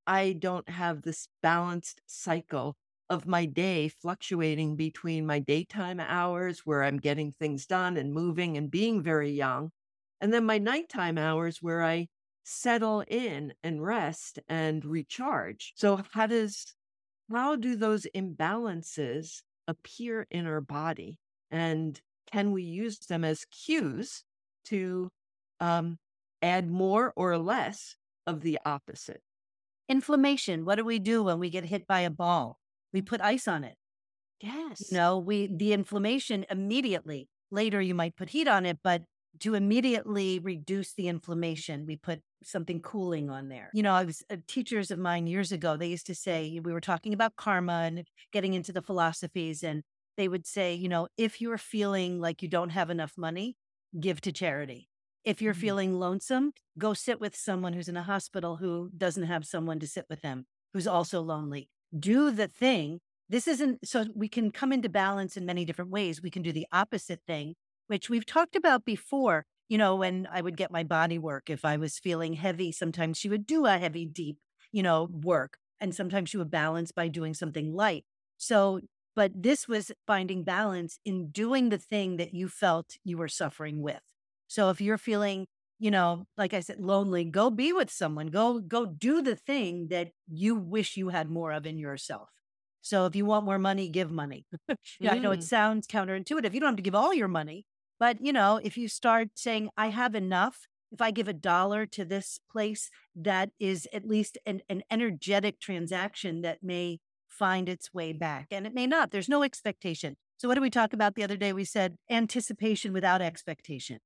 [0.07, 2.75] I don't have this balanced cycle
[3.13, 8.57] of my day fluctuating between my daytime hours where I'm getting things done and moving
[8.57, 9.71] and being very yang
[10.19, 12.07] And then my nighttime hours where I
[12.43, 15.73] settle in and rest and recharge.
[15.75, 16.75] So how does
[17.31, 21.19] how do those imbalances appear in our body?
[21.51, 21.99] And
[22.31, 24.23] can we use them as cues
[24.65, 25.09] to
[25.59, 25.97] um,
[26.41, 27.95] add more or less
[28.27, 29.21] of the opposite?
[29.87, 30.65] Inflammation.
[30.65, 32.59] What do we do when we get hit by a ball?
[32.93, 33.75] We put ice on it.
[34.39, 34.91] Yes.
[34.91, 37.29] You know, we the inflammation immediately.
[37.51, 39.03] Later you might put heat on it, but
[39.39, 43.69] to immediately reduce the inflammation, we put something cooling on there.
[43.73, 46.71] You know, I was uh, teachers of mine years ago, they used to say, we
[46.71, 49.83] were talking about karma and getting into the philosophies, and
[50.17, 53.55] they would say, you know, if you're feeling like you don't have enough money,
[53.99, 54.89] give to charity.
[55.23, 55.61] If you're mm-hmm.
[55.61, 59.87] feeling lonesome, go sit with someone who's in a hospital who doesn't have someone to
[59.87, 61.69] sit with them, who's also lonely.
[61.97, 62.99] Do the thing.
[63.29, 66.21] This isn't so we can come into balance in many different ways.
[66.21, 67.55] We can do the opposite thing,
[67.87, 69.45] which we've talked about before.
[69.69, 73.17] You know, when I would get my body work, if I was feeling heavy, sometimes
[73.17, 74.37] she would do a heavy, deep,
[74.71, 75.57] you know, work.
[75.79, 78.05] And sometimes she would balance by doing something light.
[78.37, 78.81] So,
[79.15, 83.81] but this was finding balance in doing the thing that you felt you were suffering
[83.81, 84.01] with.
[84.47, 85.47] So if you're feeling,
[85.83, 88.27] you know, like I said, lonely, go be with someone.
[88.27, 92.29] Go go do the thing that you wish you had more of in yourself.
[92.79, 94.45] So if you want more money, give money.
[95.01, 95.15] yeah, mm.
[95.15, 95.43] I know it mm.
[95.43, 96.53] sounds counterintuitive.
[96.53, 97.65] You don't have to give all your money,
[97.99, 101.85] but you know, if you start saying, I have enough, if I give a dollar
[101.87, 107.93] to this place, that is at least an, an energetic transaction that may find its
[107.93, 108.47] way back.
[108.51, 109.11] And it may not.
[109.11, 110.15] There's no expectation.
[110.37, 111.51] So what did we talk about the other day?
[111.51, 113.99] We said anticipation without expectation.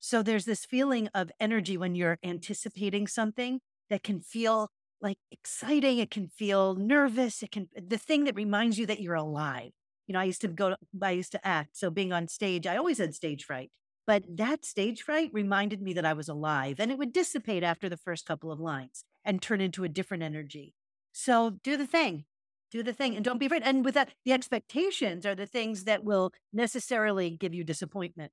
[0.00, 5.98] So there's this feeling of energy when you're anticipating something that can feel like exciting.
[5.98, 7.42] It can feel nervous.
[7.42, 9.72] It can, the thing that reminds you that you're alive.
[10.06, 11.76] You know, I used to go, I used to act.
[11.76, 13.70] So being on stage, I always had stage fright,
[14.06, 17.88] but that stage fright reminded me that I was alive and it would dissipate after
[17.88, 20.74] the first couple of lines and turn into a different energy.
[21.12, 22.24] So do the thing,
[22.70, 23.62] do the thing and don't be afraid.
[23.64, 28.32] And with that, the expectations are the things that will necessarily give you disappointment.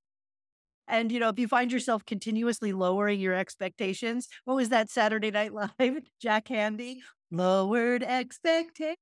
[0.88, 5.32] And, you know, if you find yourself continuously lowering your expectations, what was that Saturday
[5.32, 5.70] Night Live?
[6.22, 6.98] Jack Handey,
[7.32, 8.98] lowered expectations.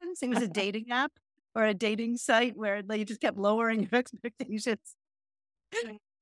[0.00, 1.12] It was a dating app
[1.54, 4.96] or a dating site where they just kept lowering your expectations.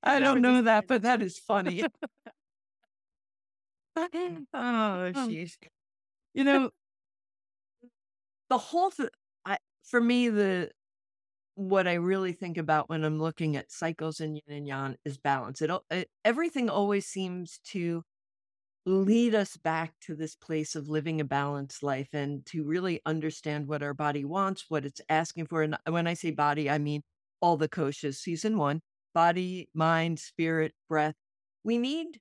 [0.02, 1.85] I don't know that, but that is funny.
[3.96, 4.07] oh,
[4.54, 5.57] jeez.
[6.35, 6.70] You know,
[8.48, 9.09] the whole, th-
[9.44, 10.70] I, for me, the
[11.59, 15.18] what I really think about when I'm looking at cycles and yin and yang is
[15.18, 15.61] balance.
[15.61, 18.05] It, it eh, everything always seems to
[18.87, 23.66] lead us back to this place of living a balanced life and to really understand
[23.66, 25.62] what our body wants, what it's asking for.
[25.62, 27.03] And when I say body, I mean
[27.40, 28.16] all the koshas.
[28.16, 28.81] Season one,
[29.14, 31.16] body, mind, spirit, breath.
[31.64, 32.21] We need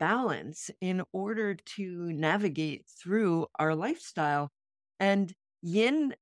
[0.00, 4.50] balance in order to navigate through our lifestyle.
[4.98, 5.32] And
[5.62, 6.14] yin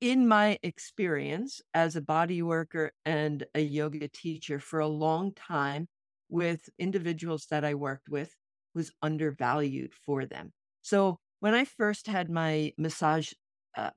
[0.00, 5.88] in my experience as a body worker and a yoga teacher for a long time
[6.28, 8.34] with individuals that I worked with
[8.74, 10.52] was undervalued for them.
[10.82, 13.32] So when I first had my massage
[13.76, 13.90] uh,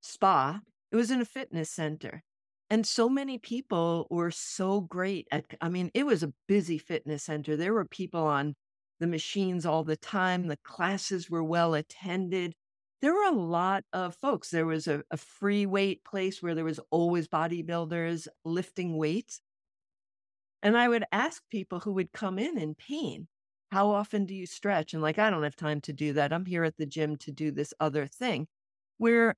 [0.00, 2.22] spa, it was in a fitness center.
[2.70, 7.24] And so many people were so great at, I mean, it was a busy fitness
[7.24, 7.56] center.
[7.56, 8.54] There were people on
[8.98, 10.46] the machines all the time.
[10.46, 12.54] The classes were well attended
[13.02, 14.50] there were a lot of folks.
[14.50, 19.40] There was a, a free weight place where there was always bodybuilders lifting weights.
[20.62, 23.28] And I would ask people who would come in in pain,
[23.70, 24.92] how often do you stretch?
[24.92, 26.32] And like, I don't have time to do that.
[26.32, 28.48] I'm here at the gym to do this other thing.
[28.98, 29.34] Where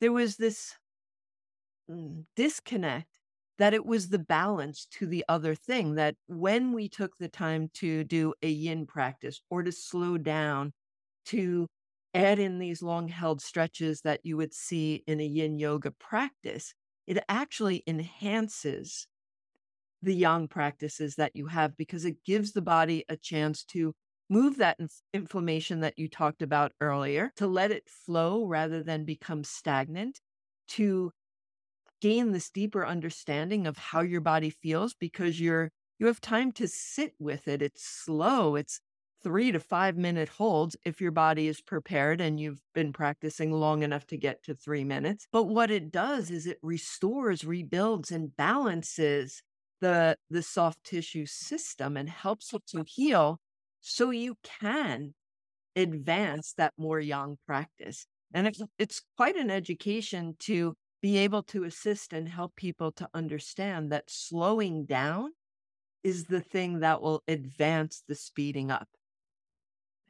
[0.00, 0.78] there was this
[1.90, 3.18] mm, disconnect
[3.58, 7.68] that it was the balance to the other thing that when we took the time
[7.74, 10.72] to do a yin practice or to slow down,
[11.26, 11.68] to
[12.14, 16.74] add in these long held stretches that you would see in a yin yoga practice,
[17.06, 19.06] it actually enhances
[20.02, 23.94] the yang practices that you have because it gives the body a chance to
[24.28, 29.04] move that inf- inflammation that you talked about earlier, to let it flow rather than
[29.04, 30.20] become stagnant,
[30.68, 31.12] to
[32.00, 36.66] gain this deeper understanding of how your body feels because you're you have time to
[36.66, 37.62] sit with it.
[37.62, 38.56] It's slow.
[38.56, 38.80] It's
[39.22, 43.82] three to five minute holds if your body is prepared and you've been practicing long
[43.82, 45.26] enough to get to three minutes.
[45.32, 49.42] But what it does is it restores, rebuilds, and balances
[49.80, 53.40] the, the soft tissue system and helps it to heal
[53.80, 55.14] so you can
[55.74, 58.06] advance that more yang practice.
[58.34, 63.08] And it's, it's quite an education to be able to assist and help people to
[63.12, 65.30] understand that slowing down
[66.04, 68.88] is the thing that will advance the speeding up.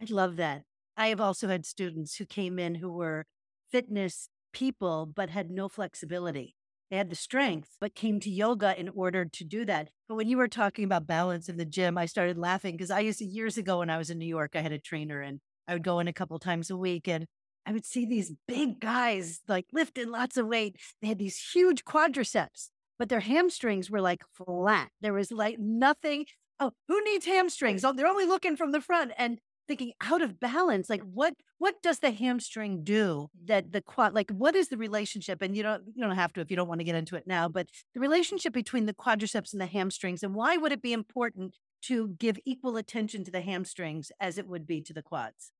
[0.02, 0.62] I love that.
[0.96, 3.24] I have also had students who came in who were
[3.70, 6.56] fitness people, but had no flexibility.
[6.90, 9.90] They had the strength, but came to yoga in order to do that.
[10.08, 13.00] But when you were talking about balance in the gym, I started laughing because I
[13.00, 15.40] used to, years ago when I was in New York, I had a trainer and
[15.68, 17.26] I would go in a couple times a week and
[17.64, 20.76] I would see these big guys like lifting lots of weight.
[21.00, 24.90] They had these huge quadriceps, but their hamstrings were like flat.
[25.00, 26.26] There was like nothing.
[26.58, 27.84] Oh, who needs hamstrings?
[27.84, 29.12] Oh, they're only looking from the front.
[29.16, 34.14] And thinking out of balance like what what does the hamstring do that the quad
[34.14, 36.68] like what is the relationship and you don't you don't have to if you don't
[36.68, 40.22] want to get into it now but the relationship between the quadriceps and the hamstrings
[40.22, 44.46] and why would it be important to give equal attention to the hamstrings as it
[44.46, 45.50] would be to the quads?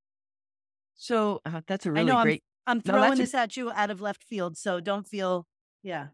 [0.95, 3.39] So uh, that's a really I know great i'm, I'm throwing no, this a...
[3.39, 5.47] at you out of left field so don't feel
[5.83, 6.09] yeah.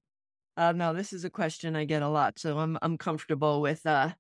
[0.56, 3.86] Uh, no this is a question i get a lot so i'm i'm comfortable with
[3.86, 4.10] uh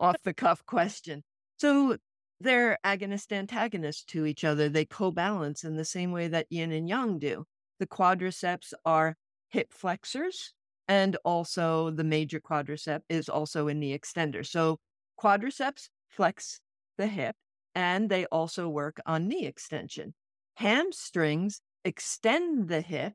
[0.00, 1.22] off the cuff question.
[1.58, 1.96] So
[2.40, 4.68] they're agonist antagonist to each other.
[4.68, 7.46] They co-balance in the same way that yin and yang do.
[7.78, 9.16] The quadriceps are
[9.48, 10.52] hip flexors,
[10.88, 14.46] and also the major quadricep is also a knee extender.
[14.46, 14.78] So
[15.18, 16.60] quadriceps flex
[16.98, 17.36] the hip,
[17.74, 20.14] and they also work on knee extension.
[20.54, 23.14] Hamstrings extend the hip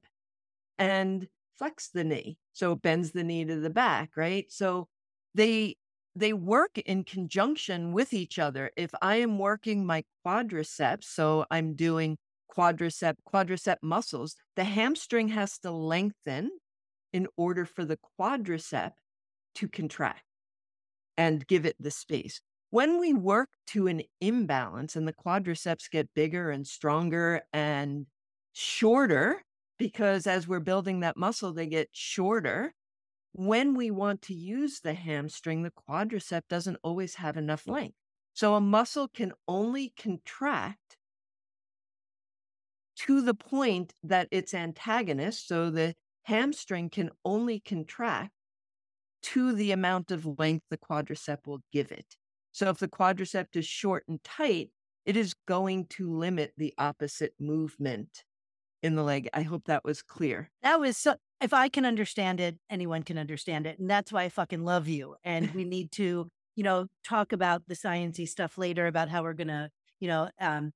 [0.78, 1.28] and
[1.58, 2.38] flex the knee.
[2.54, 4.46] So it bends the knee to the back, right?
[4.50, 4.88] So
[5.36, 5.76] they
[6.16, 8.72] they work in conjunction with each other.
[8.76, 12.18] If I am working my quadriceps, so I'm doing
[12.56, 16.52] quadricep quadricep muscles, the hamstring has to lengthen
[17.14, 18.92] in order for the quadricep
[19.56, 20.24] to contract
[21.18, 22.42] and give it the space.
[22.72, 28.06] When we work to an imbalance and the quadriceps get bigger and stronger and
[28.54, 29.42] shorter,
[29.78, 32.74] because as we're building that muscle, they get shorter,
[33.32, 37.96] when we want to use the hamstring, the quadricep doesn't always have enough length.
[38.34, 40.98] So a muscle can only contract
[42.98, 48.32] to the point that its antagonist, so the hamstring can only contract
[49.22, 52.16] to the amount of length the quadricep will give it.
[52.52, 54.72] So if the quadricep is short and tight,
[55.06, 58.24] it is going to limit the opposite movement
[58.82, 59.30] in the leg.
[59.34, 60.52] I hope that was clear.
[60.62, 63.80] That was so if I can understand it, anyone can understand it.
[63.80, 65.16] And that's why I fucking love you.
[65.24, 69.34] And we need to, you know, talk about the sciencey stuff later about how we're
[69.34, 70.72] going to, you know, um,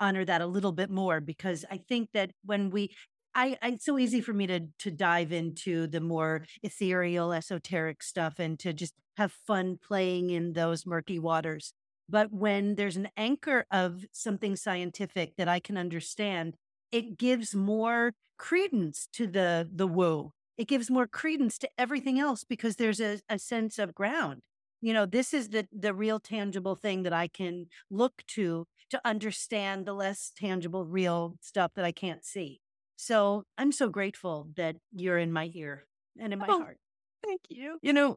[0.00, 2.90] honor that a little bit more because I think that when we,
[3.34, 8.02] I, I, it's so easy for me to to dive into the more ethereal, esoteric
[8.02, 11.72] stuff and to just have fun playing in those murky waters.
[12.08, 16.54] But when there's an anchor of something scientific that I can understand,
[16.90, 20.32] it gives more credence to the the woo.
[20.56, 24.42] It gives more credence to everything else because there's a, a sense of ground.
[24.80, 29.00] You know, this is the the real tangible thing that I can look to to
[29.04, 32.60] understand the less tangible, real stuff that I can't see.
[32.96, 35.86] So I'm so grateful that you're in my ear
[36.18, 36.78] and in my oh, heart.
[37.22, 37.78] Thank you.
[37.82, 38.16] You know,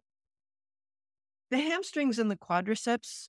[1.51, 3.27] the hamstrings and the quadriceps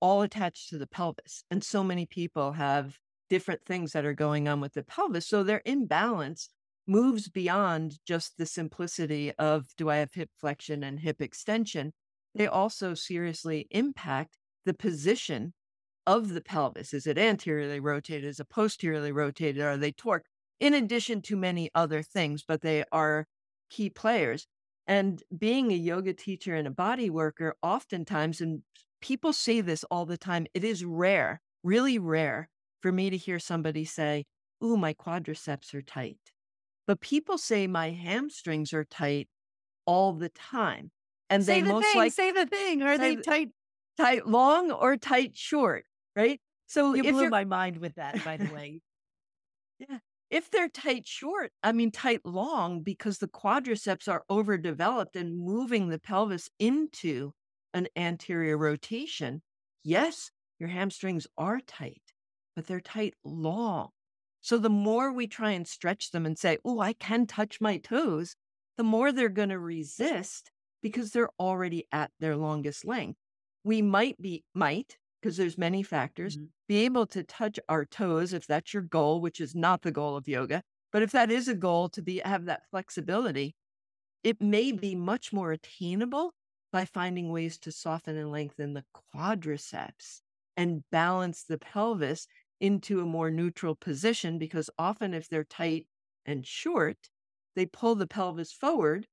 [0.00, 1.44] all attached to the pelvis.
[1.50, 2.98] And so many people have
[3.34, 5.26] different things that are going on with the pelvis.
[5.26, 6.50] So their imbalance
[6.86, 11.92] moves beyond just the simplicity of do I have hip flexion and hip extension?
[12.36, 15.52] They also seriously impact the position
[16.06, 16.94] of the pelvis.
[16.94, 18.24] Is it anteriorly rotated?
[18.24, 19.64] Is it posteriorly rotated?
[19.64, 20.26] Are they torqued?
[20.60, 23.26] In addition to many other things, but they are
[23.68, 24.46] key players.
[24.86, 28.62] And being a yoga teacher and a body worker, oftentimes, and
[29.02, 32.48] people say this all the time, it is rare, really rare
[32.84, 34.26] for me to hear somebody say,
[34.62, 36.18] Ooh, my quadriceps are tight.
[36.86, 39.26] But people say my hamstrings are tight
[39.86, 40.90] all the time.
[41.30, 42.82] And say they the most like say the thing.
[42.82, 43.48] Are they tight?
[43.96, 45.86] Tight long or tight short?
[46.14, 46.42] Right.
[46.66, 48.82] So you blew my mind with that, by the way.
[49.78, 50.00] yeah.
[50.28, 55.88] If they're tight short, I mean tight long because the quadriceps are overdeveloped and moving
[55.88, 57.32] the pelvis into
[57.72, 59.40] an anterior rotation.
[59.84, 62.03] Yes, your hamstrings are tight
[62.54, 63.88] but they're tight long.
[64.40, 67.78] So the more we try and stretch them and say, oh, I can touch my
[67.78, 68.36] toes,
[68.76, 70.50] the more they're going to resist
[70.82, 73.18] because they're already at their longest length.
[73.64, 76.46] We might be, might, because there's many factors, mm-hmm.
[76.68, 80.16] be able to touch our toes if that's your goal, which is not the goal
[80.16, 80.62] of yoga.
[80.92, 83.56] But if that is a goal to be have that flexibility,
[84.22, 86.34] it may be much more attainable
[86.70, 88.84] by finding ways to soften and lengthen the
[89.14, 90.20] quadriceps
[90.56, 92.26] and balance the pelvis
[92.64, 95.86] into a more neutral position because often if they're tight
[96.24, 96.96] and short,
[97.54, 99.06] they pull the pelvis forward.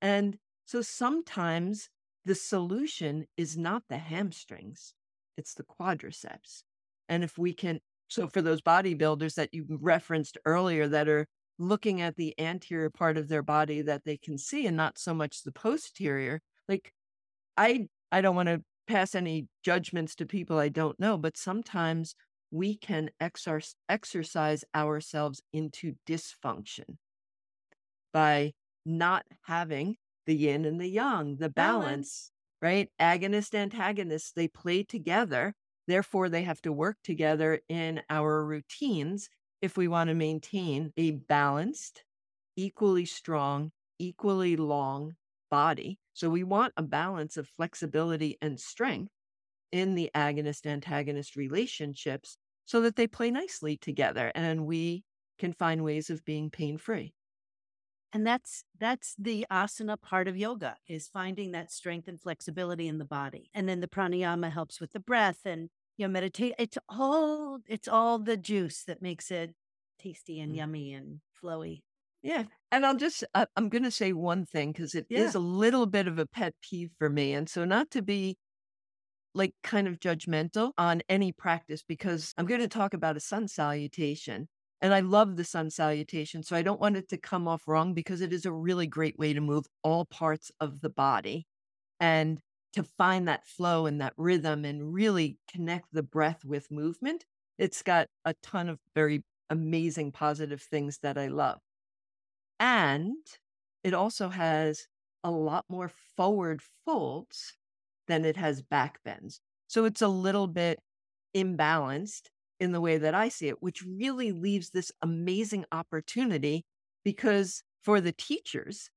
[0.00, 1.90] And so sometimes
[2.24, 4.94] the solution is not the hamstrings,
[5.36, 6.62] it's the quadriceps.
[7.06, 11.26] And if we can, so for those bodybuilders that you referenced earlier that are
[11.58, 15.12] looking at the anterior part of their body that they can see and not so
[15.12, 16.94] much the posterior, like
[17.58, 22.14] I I don't want to pass any judgments to people I don't know, but sometimes
[22.50, 26.96] we can exor- exercise ourselves into dysfunction
[28.12, 28.52] by
[28.84, 32.32] not having the yin and the yang, the balance, balance.
[32.62, 32.90] right?
[33.00, 35.54] Agonist, antagonist, they play together.
[35.86, 39.28] Therefore, they have to work together in our routines
[39.62, 42.04] if we want to maintain a balanced,
[42.56, 45.14] equally strong, equally long
[45.50, 45.98] body.
[46.12, 49.12] So we want a balance of flexibility and strength
[49.72, 55.04] in the agonist antagonist relationships so that they play nicely together and we
[55.38, 57.14] can find ways of being pain free.
[58.12, 62.98] And that's that's the asana part of yoga is finding that strength and flexibility in
[62.98, 63.50] the body.
[63.52, 67.88] And then the pranayama helps with the breath and you know meditate it's all it's
[67.88, 69.54] all the juice that makes it
[69.98, 70.56] tasty and mm.
[70.56, 71.82] yummy and flowy.
[72.22, 72.44] Yeah.
[72.72, 75.20] And I'll just, uh, I'm going to say one thing because it yeah.
[75.20, 77.32] is a little bit of a pet peeve for me.
[77.32, 78.36] And so, not to be
[79.36, 83.48] like kind of judgmental on any practice, because I'm going to talk about a sun
[83.48, 84.48] salutation.
[84.82, 86.42] And I love the sun salutation.
[86.42, 89.18] So, I don't want it to come off wrong because it is a really great
[89.18, 91.46] way to move all parts of the body
[92.00, 92.40] and
[92.74, 97.24] to find that flow and that rhythm and really connect the breath with movement.
[97.58, 101.60] It's got a ton of very amazing positive things that I love.
[102.60, 103.16] And
[103.82, 104.88] it also has
[105.24, 107.54] a lot more forward folds
[108.08, 109.40] than it has back bends.
[109.66, 110.78] So it's a little bit
[111.36, 112.28] imbalanced
[112.58, 116.64] in the way that I see it, which really leaves this amazing opportunity
[117.04, 118.90] because for the teachers,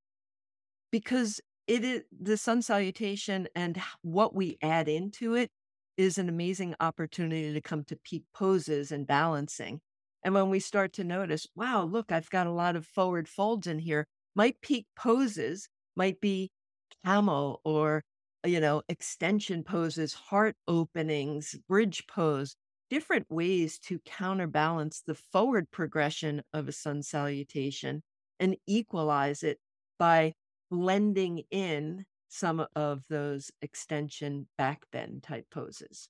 [0.91, 5.49] because it is the sun salutation and what we add into it
[5.97, 9.81] is an amazing opportunity to come to peak poses and balancing.
[10.23, 13.67] And when we start to notice, wow, look, I've got a lot of forward folds
[13.67, 16.51] in here, my peak poses might be
[17.05, 18.03] camel or,
[18.45, 22.55] you know, extension poses, heart openings, bridge pose,
[22.89, 28.03] different ways to counterbalance the forward progression of a sun salutation
[28.39, 29.59] and equalize it
[29.97, 30.33] by
[30.71, 36.09] blending in some of those extension back bend type poses.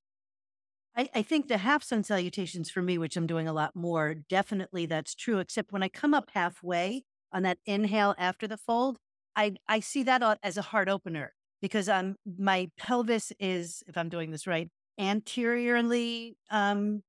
[0.96, 4.14] I, I think the half sun salutations for me, which I'm doing a lot more,
[4.14, 5.40] definitely that's true.
[5.40, 9.00] Except when I come up halfway on that inhale after the fold,
[9.36, 14.10] I I see that as a heart opener because I'm my pelvis is, if I'm
[14.10, 17.02] doing this right, anteriorly um,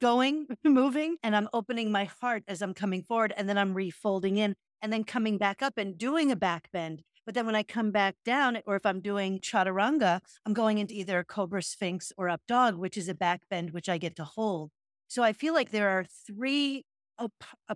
[0.00, 4.36] going, moving, and I'm opening my heart as I'm coming forward, and then I'm refolding
[4.36, 7.64] in, and then coming back up and doing a back bend but then when I
[7.64, 12.28] come back down, or if I'm doing chaturanga, I'm going into either cobra sphinx or
[12.28, 14.70] up dog, which is a back bend, which I get to hold.
[15.08, 16.84] So I feel like there are three
[17.18, 17.28] uh,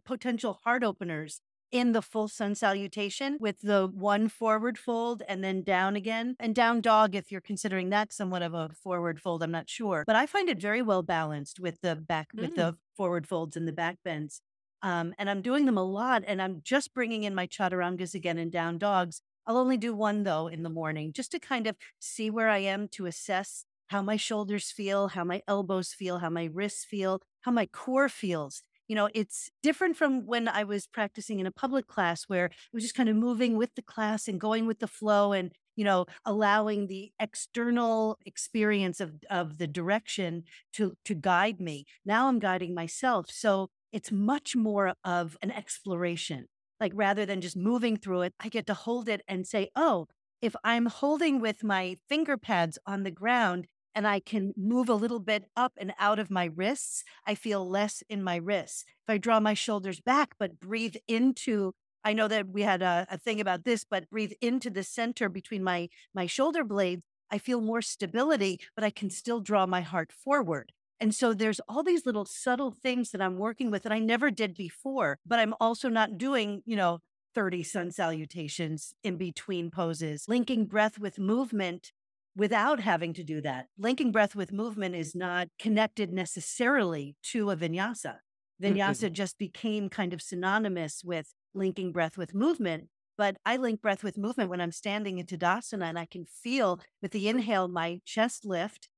[0.05, 1.41] potential heart openers
[1.73, 6.55] in the full sun salutation with the one forward fold and then down again and
[6.55, 10.17] down dog if you're considering that somewhat of a forward fold i'm not sure but
[10.17, 12.41] i find it very well balanced with the back mm.
[12.41, 14.41] with the forward folds and the back bends
[14.83, 18.39] um, and i'm doing them a lot and i'm just bringing in my chaturangas again
[18.39, 21.77] and down dogs I'll only do one though in the morning just to kind of
[21.99, 26.31] see where I am to assess how my shoulders feel, how my elbows feel, how
[26.31, 28.63] my wrists feel, how my core feels.
[28.91, 32.53] You know, it's different from when I was practicing in a public class where it
[32.73, 35.85] was just kind of moving with the class and going with the flow and, you
[35.85, 41.85] know, allowing the external experience of, of the direction to, to guide me.
[42.05, 43.27] Now I'm guiding myself.
[43.31, 46.47] So it's much more of an exploration
[46.81, 50.09] like rather than just moving through it, I get to hold it and say, oh,
[50.41, 54.95] if I'm holding with my finger pads on the ground and I can move a
[54.95, 58.85] little bit up and out of my wrists, I feel less in my wrists.
[59.07, 61.73] If I draw my shoulders back, but breathe into,
[62.05, 65.29] I know that we had a, a thing about this, but breathe into the center
[65.29, 69.81] between my my shoulder blades, I feel more stability, but I can still draw my
[69.83, 70.73] heart forward.
[70.99, 74.31] And so there's all these little subtle things that I'm working with that I never
[74.31, 76.99] did before, but I'm also not doing, you know,
[77.35, 81.93] 30 sun salutations in between poses, linking breath with movement
[82.37, 83.67] without having to do that.
[83.79, 88.17] Linking breath with movement is not connected necessarily to a vinyasa.
[88.63, 89.15] Vinyasa mm-hmm.
[89.15, 92.89] just became kind of synonymous with linking breath with movement.
[93.19, 96.81] But I link breath with movement when I'm standing in Tadasana and I can feel
[97.03, 98.89] with the inhale, my chest lift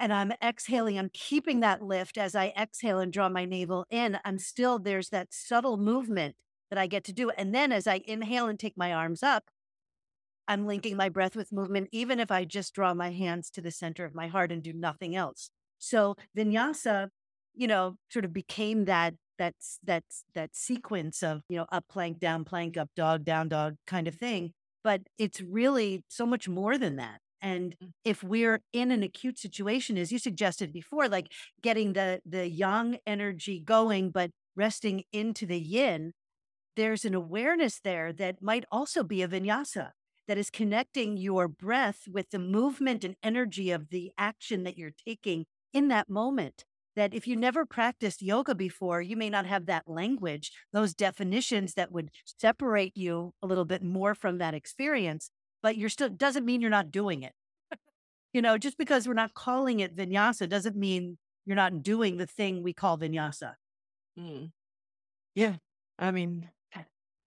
[0.00, 0.98] and I'm exhaling.
[0.98, 4.18] I'm keeping that lift as I exhale and draw my navel in.
[4.24, 6.36] I'm still, there's that subtle movement
[6.70, 7.30] that I get to do.
[7.30, 9.44] And then as I inhale and take my arms up,
[10.50, 13.70] I'm linking my breath with movement, even if I just draw my hands to the
[13.70, 15.48] center of my heart and do nothing else.
[15.78, 17.08] So vinyasa,
[17.54, 22.18] you know, sort of became that that's that's that sequence of you know up plank
[22.18, 24.52] down plank up dog down dog kind of thing
[24.84, 27.88] but it's really so much more than that and mm.
[28.04, 31.32] if we're in an acute situation as you suggested before like
[31.62, 36.12] getting the the yang energy going but resting into the yin
[36.76, 39.92] there's an awareness there that might also be a vinyasa
[40.30, 44.92] that is connecting your breath with the movement and energy of the action that you're
[45.04, 46.64] taking in that moment
[46.94, 51.74] that if you never practiced yoga before, you may not have that language, those definitions
[51.74, 55.32] that would separate you a little bit more from that experience,
[55.64, 57.32] but you're still doesn't mean you're not doing it.
[58.32, 62.26] you know, just because we're not calling it vinyasa doesn't mean you're not doing the
[62.26, 63.54] thing we call vinyasa.
[64.16, 64.52] Mm.
[65.34, 65.56] Yeah.
[65.98, 66.50] I mean,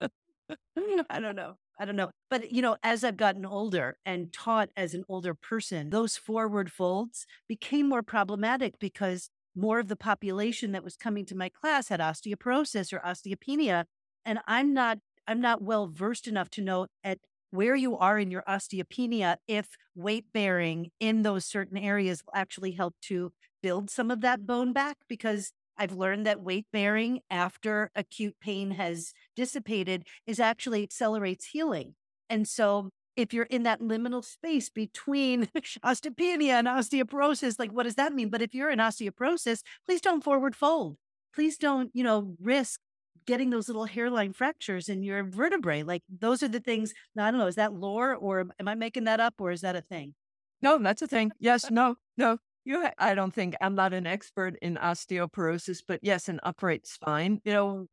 [1.10, 1.58] I don't know.
[1.78, 2.10] I don't know.
[2.30, 6.70] But, you know, as I've gotten older and taught as an older person, those forward
[6.70, 11.88] folds became more problematic because more of the population that was coming to my class
[11.88, 13.84] had osteoporosis or osteopenia
[14.24, 14.98] and i'm not
[15.28, 17.18] i'm not well versed enough to know at
[17.50, 22.72] where you are in your osteopenia if weight bearing in those certain areas will actually
[22.72, 27.90] help to build some of that bone back because I've learned that weight bearing after
[27.96, 31.94] acute pain has dissipated is actually accelerates healing.
[32.30, 35.46] And so if you're in that liminal space between
[35.84, 38.28] osteopenia and osteoporosis, like what does that mean?
[38.28, 40.96] But if you're in osteoporosis, please don't forward fold.
[41.34, 42.80] Please don't, you know, risk
[43.26, 45.82] getting those little hairline fractures in your vertebrae.
[45.82, 46.92] Like those are the things.
[47.18, 47.46] I don't know.
[47.46, 50.14] Is that lore or am I making that up or is that a thing?
[50.62, 51.32] No, that's a thing.
[51.38, 52.38] Yes, no, no.
[52.64, 56.86] You, ha- I don't think I'm not an expert in osteoporosis, but yes, an upright
[56.86, 57.40] spine.
[57.44, 57.86] You know,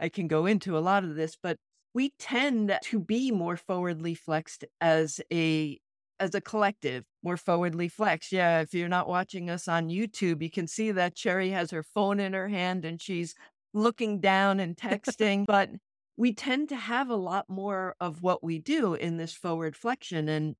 [0.00, 1.58] I can go into a lot of this, but
[1.94, 5.78] we tend to be more forwardly flexed as a
[6.20, 8.32] as a collective, more forwardly flexed.
[8.32, 11.82] Yeah, if you're not watching us on YouTube, you can see that Cherry has her
[11.82, 13.34] phone in her hand and she's
[13.72, 15.46] looking down and texting.
[15.46, 15.70] but
[16.16, 20.28] we tend to have a lot more of what we do in this forward flexion
[20.28, 20.56] and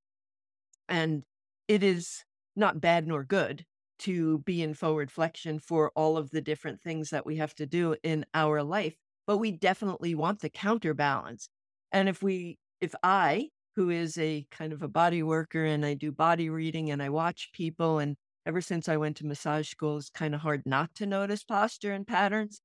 [0.89, 1.25] and
[1.67, 2.25] it is
[2.57, 3.65] not bad nor good
[4.01, 7.67] to be in forward flexion for all of the different things that we have to
[7.67, 8.97] do in our life
[9.29, 11.51] but we definitely want the counterbalance.
[11.93, 15.95] And if we, if I, who is a kind of a body worker and I
[15.95, 18.17] do body reading and I watch people, and
[18.47, 21.93] ever since I went to massage school, it's kind of hard not to notice posture
[21.93, 22.63] and patterns.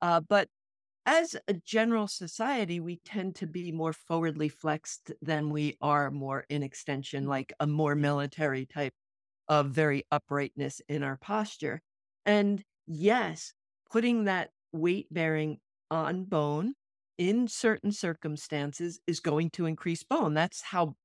[0.00, 0.48] Uh, but
[1.04, 6.46] as a general society, we tend to be more forwardly flexed than we are more
[6.48, 7.28] in extension, mm.
[7.28, 8.94] like a more military type
[9.48, 11.82] of very uprightness in our posture.
[12.24, 13.52] And yes,
[13.92, 15.58] putting that weight bearing
[15.90, 16.74] on bone
[17.18, 20.34] in certain circumstances is going to increase bone.
[20.34, 20.96] That's how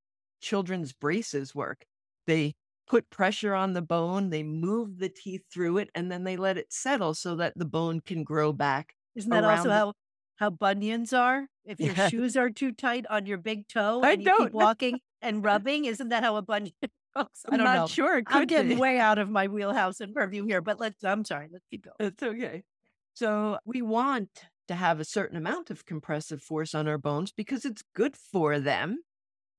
[0.42, 1.86] children's braces work.
[2.28, 2.54] They
[2.88, 6.58] put pressure on the bone, they move the teeth through it, and then they let
[6.58, 8.94] it settle so that the bone can grow back.
[9.16, 9.94] Isn't that also the- how
[10.36, 11.48] how bunions are?
[11.64, 12.10] If your yeah.
[12.10, 16.10] shoes are too tight on your big toe and you keep walking and rubbing, isn't
[16.10, 16.74] that how a bunion
[17.16, 17.28] goes?
[17.50, 17.88] I am not know.
[17.88, 18.24] sure.
[18.26, 21.04] I'm getting way out of my wheelhouse and purview here, but let's.
[21.04, 21.48] I'm sorry.
[21.52, 21.96] Let's keep going.
[22.00, 22.64] It's okay.
[23.14, 24.30] So we want
[24.68, 28.60] to have a certain amount of compressive force on our bones because it's good for
[28.60, 29.00] them,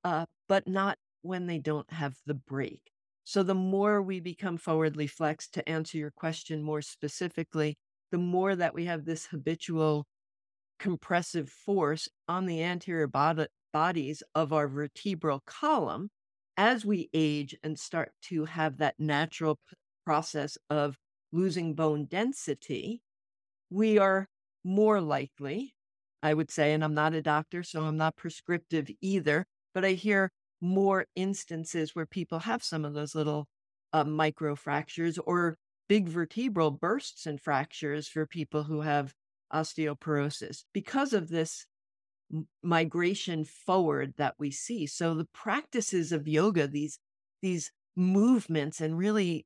[0.05, 2.93] uh, but not when they don't have the break.
[3.25, 7.77] So the more we become forwardly flexed, to answer your question more specifically,
[8.11, 10.07] the more that we have this habitual
[10.79, 16.11] compressive force on the anterior bod- bodies of our vertebral column,
[16.57, 20.99] as we age and start to have that natural p- process of
[21.31, 23.01] losing bone density,
[23.71, 24.29] we are
[24.65, 25.75] more likely,
[26.23, 29.93] I would say, and I'm not a doctor, so I'm not prescriptive either, but I
[29.93, 33.49] hear more instances where people have some of those little
[33.93, 35.57] uh, micro fractures or
[35.89, 39.13] big vertebral bursts and fractures for people who have
[39.53, 41.67] osteoporosis because of this
[42.63, 44.87] migration forward that we see.
[44.87, 46.99] So the practices of yoga, these
[47.43, 49.45] these movements and really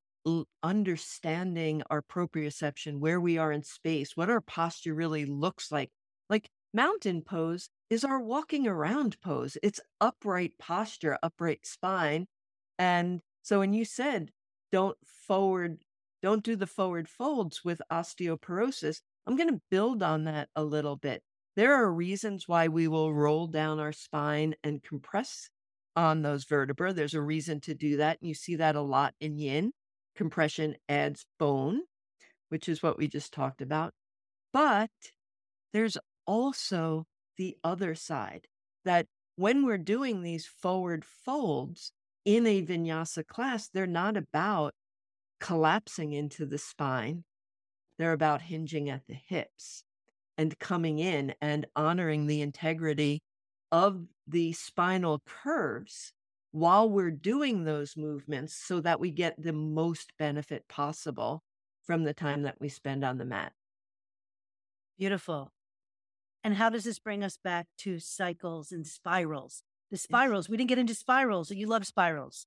[0.63, 5.91] understanding our proprioception, where we are in space, what our posture really looks like.
[6.29, 9.57] Like mountain pose is our walking around pose.
[9.63, 12.27] It's upright posture, upright spine.
[12.79, 14.31] And so when you said
[14.73, 15.79] don't forward,
[16.23, 20.97] don't do the forward folds with osteoporosis, I'm going to build on that a little
[20.97, 21.23] bit.
[21.55, 25.49] There are reasons why we will roll down our spine and compress
[25.95, 26.93] on those vertebrae.
[26.93, 28.19] There's a reason to do that.
[28.21, 29.73] And you see that a lot in yin
[30.17, 31.83] compression adds bone,
[32.49, 33.93] which is what we just talked about.
[34.53, 34.91] But
[35.73, 37.07] there's also
[37.37, 38.47] the other side
[38.85, 39.07] that
[39.37, 41.93] when we're doing these forward folds
[42.25, 44.73] in a vinyasa class, they're not about
[45.41, 47.25] collapsing into the spine.
[47.99, 49.85] They're about hinging at the hips
[50.39, 53.23] and coming in and honoring the integrity
[53.71, 56.13] of the spinal curves
[56.57, 61.43] while we're doing those movements so that we get the most benefit possible
[61.85, 63.53] from the time that we spend on the mat.
[64.99, 65.53] Beautiful.
[66.43, 69.65] And how does this bring us back to cycles and spirals?
[69.91, 71.51] The spirals, we didn't get into spirals.
[71.51, 72.47] You love spirals.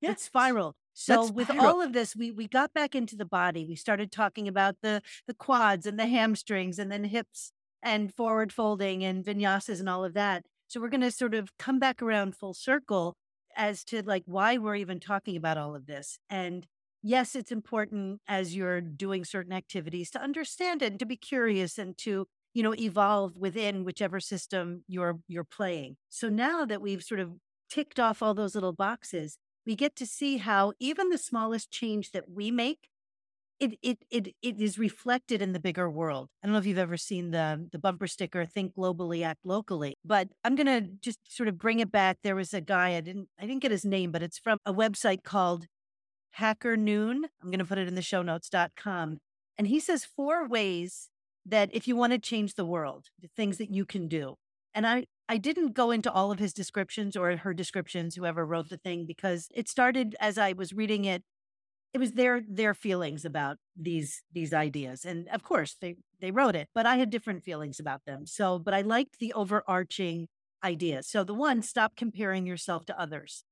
[0.00, 0.14] Yes.
[0.14, 0.74] It's spiral.
[0.92, 1.66] So That's with spiral.
[1.66, 3.64] all of this, we we got back into the body.
[3.64, 8.52] We started talking about the the quads and the hamstrings and then hips and forward
[8.52, 10.42] folding and vinyasas and all of that.
[10.66, 13.16] So we're going to sort of come back around full circle
[13.56, 16.18] as to like why we're even talking about all of this.
[16.30, 16.66] And
[17.02, 21.78] yes, it's important as you're doing certain activities to understand it and to be curious
[21.78, 22.26] and to
[22.56, 25.98] you know, evolve within whichever system you're you're playing.
[26.08, 27.32] So now that we've sort of
[27.68, 29.36] ticked off all those little boxes,
[29.66, 32.88] we get to see how even the smallest change that we make,
[33.60, 36.28] it it it it is reflected in the bigger world.
[36.42, 39.96] I don't know if you've ever seen the the bumper sticker "Think globally, act locally,"
[40.04, 42.18] but I'm gonna just sort of bring it back.
[42.22, 44.74] There was a guy I didn't I didn't get his name, but it's from a
[44.74, 45.66] website called
[46.32, 47.26] Hacker Noon.
[47.42, 49.18] I'm gonna put it in the show notes notes.com.
[49.58, 51.08] And he says four ways
[51.46, 54.34] that if you want to change the world, the things that you can do.
[54.74, 58.68] And I, I didn't go into all of his descriptions or her descriptions, whoever wrote
[58.68, 61.22] the thing, because it started as I was reading it.
[61.94, 66.56] It was their their feelings about these these ideas, and of course they they wrote
[66.56, 68.26] it, but I had different feelings about them.
[68.26, 70.28] So, but I liked the overarching
[70.62, 71.02] idea.
[71.02, 73.44] So the one, stop comparing yourself to others,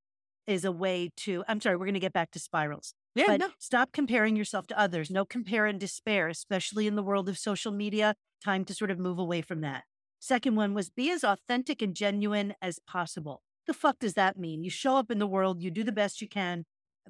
[0.46, 1.44] is a way to.
[1.48, 2.94] I'm sorry, we're going to get back to spirals.
[3.14, 3.50] Yeah, but no.
[3.58, 5.10] stop comparing yourself to others.
[5.10, 8.14] No compare and despair, especially in the world of social media.
[8.44, 9.84] Time to sort of move away from that.
[10.18, 13.42] Second one was be as authentic and genuine as possible.
[13.66, 14.64] The fuck does that mean?
[14.64, 16.64] You show up in the world, you do the best you can.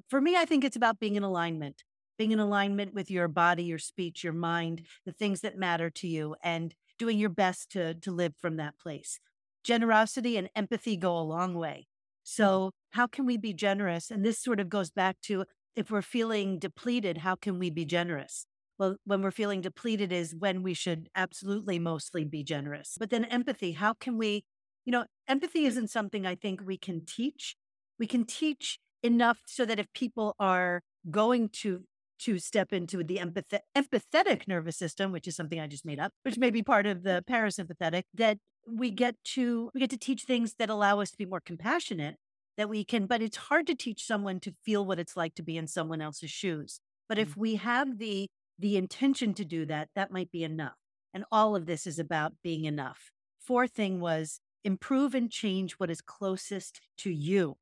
[0.09, 1.83] For me, I think it's about being in alignment,
[2.17, 6.07] being in alignment with your body, your speech, your mind, the things that matter to
[6.07, 9.19] you, and doing your best to, to live from that place.
[9.63, 11.87] Generosity and empathy go a long way.
[11.87, 12.21] Mm.
[12.23, 14.11] So, how can we be generous?
[14.11, 17.85] And this sort of goes back to if we're feeling depleted, how can we be
[17.85, 18.45] generous?
[18.77, 22.95] Well, when we're feeling depleted is when we should absolutely mostly be generous.
[22.99, 24.43] But then empathy, how can we,
[24.85, 27.55] you know, empathy isn't something I think we can teach.
[27.99, 31.83] We can teach enough so that if people are going to
[32.17, 36.13] to step into the empath- empathetic nervous system, which is something I just made up,
[36.23, 38.37] which may be part of the parasympathetic, that
[38.67, 42.15] we get to we get to teach things that allow us to be more compassionate
[42.57, 45.43] that we can, but it's hard to teach someone to feel what it's like to
[45.43, 46.79] be in someone else's shoes.
[47.09, 47.37] But if mm.
[47.37, 48.27] we have the
[48.57, 50.77] the intention to do that, that might be enough.
[51.13, 53.11] And all of this is about being enough.
[53.39, 57.57] Fourth thing was improve and change what is closest to you.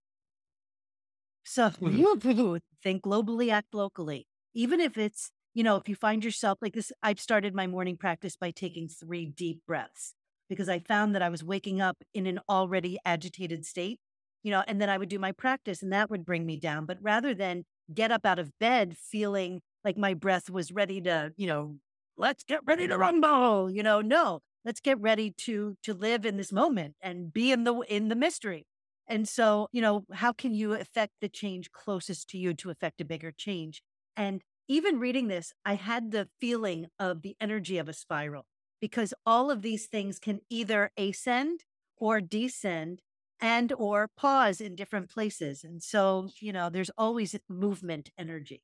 [1.43, 2.55] So mm-hmm.
[2.83, 4.27] think globally, act locally.
[4.53, 7.97] Even if it's, you know, if you find yourself like this, I've started my morning
[7.97, 10.13] practice by taking three deep breaths
[10.49, 13.99] because I found that I was waking up in an already agitated state
[14.43, 16.85] you know, and then I would do my practice and that would bring me down.
[16.85, 17.63] But rather than
[17.93, 21.77] get up out of bed feeling like my breath was ready to, you know,
[22.17, 26.37] let's get ready to rumble, you know, no, let's get ready to to live in
[26.37, 28.67] this moment and be in the in the mystery.
[29.07, 33.01] And so, you know, how can you affect the change closest to you to affect
[33.01, 33.83] a bigger change?
[34.15, 38.45] And even reading this, I had the feeling of the energy of a spiral
[38.79, 41.65] because all of these things can either ascend
[41.97, 43.01] or descend
[43.39, 45.63] and or pause in different places.
[45.63, 48.63] And so, you know, there's always movement energy.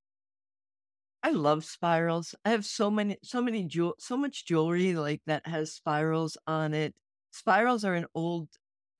[1.22, 2.34] I love spirals.
[2.46, 6.74] I have so many, so many jewel, so much jewelry like that has spirals on
[6.74, 6.96] it.
[7.32, 8.50] Spirals are an old,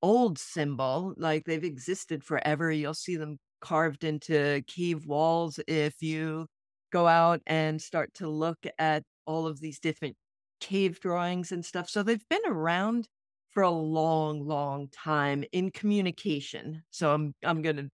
[0.02, 1.14] old symbol.
[1.16, 2.70] Like they've existed forever.
[2.70, 6.46] You'll see them carved into cave walls if you
[6.92, 10.16] go out and start to look at all of these different
[10.60, 11.88] cave drawings and stuff.
[11.88, 13.08] So they've been around
[13.50, 16.82] for a long, long time in communication.
[16.90, 17.88] So I'm I'm going to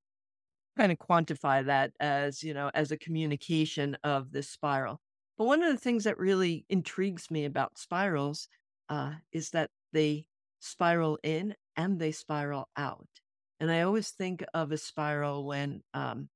[0.76, 5.00] kind of quantify that as, you know, as a communication of this spiral.
[5.38, 8.48] But one of the things that really intrigues me about spirals
[8.88, 10.26] uh, is that they
[10.60, 13.08] spiral in and they spiral out.
[13.60, 16.28] And I always think of a spiral when, um,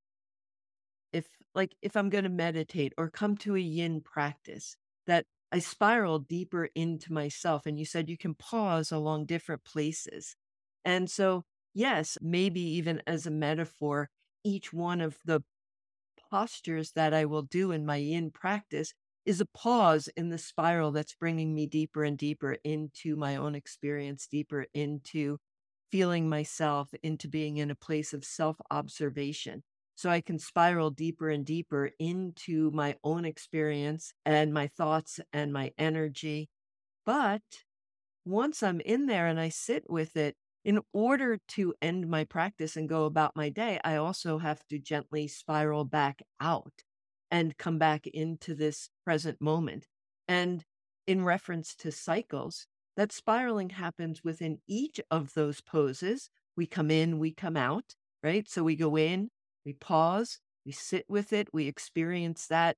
[1.13, 4.77] if like, if I'm going to meditate or come to a yin practice,
[5.07, 7.67] that I spiral deeper into myself.
[7.67, 10.37] And you said you can pause along different places.
[10.85, 14.09] And so, yes, maybe even as a metaphor,
[14.45, 15.43] each one of the
[16.31, 18.95] postures that I will do in my yin practice
[19.31, 23.55] is a pause in the spiral that's bringing me deeper and deeper into my own
[23.55, 25.39] experience, deeper into
[25.93, 29.63] feeling myself into being in a place of self observation.
[29.95, 35.53] So I can spiral deeper and deeper into my own experience and my thoughts and
[35.53, 36.49] my energy.
[37.07, 37.43] But
[38.25, 42.77] once I'm in there and I sit with it, in order to end my practice
[42.77, 46.83] and go about my day, I also have to gently spiral back out
[47.31, 49.87] and come back into this present moment.
[50.29, 50.65] And
[51.07, 52.67] in reference to cycles,
[52.97, 56.29] that spiraling happens within each of those poses.
[56.57, 58.49] We come in, we come out, right?
[58.49, 59.31] So we go in,
[59.65, 62.77] we pause, we sit with it, we experience that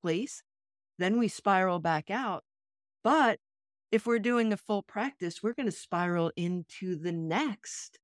[0.00, 0.42] place,
[0.98, 2.44] then we spiral back out.
[3.02, 3.38] But
[3.92, 7.98] if we're doing a full practice, we're going to spiral into the next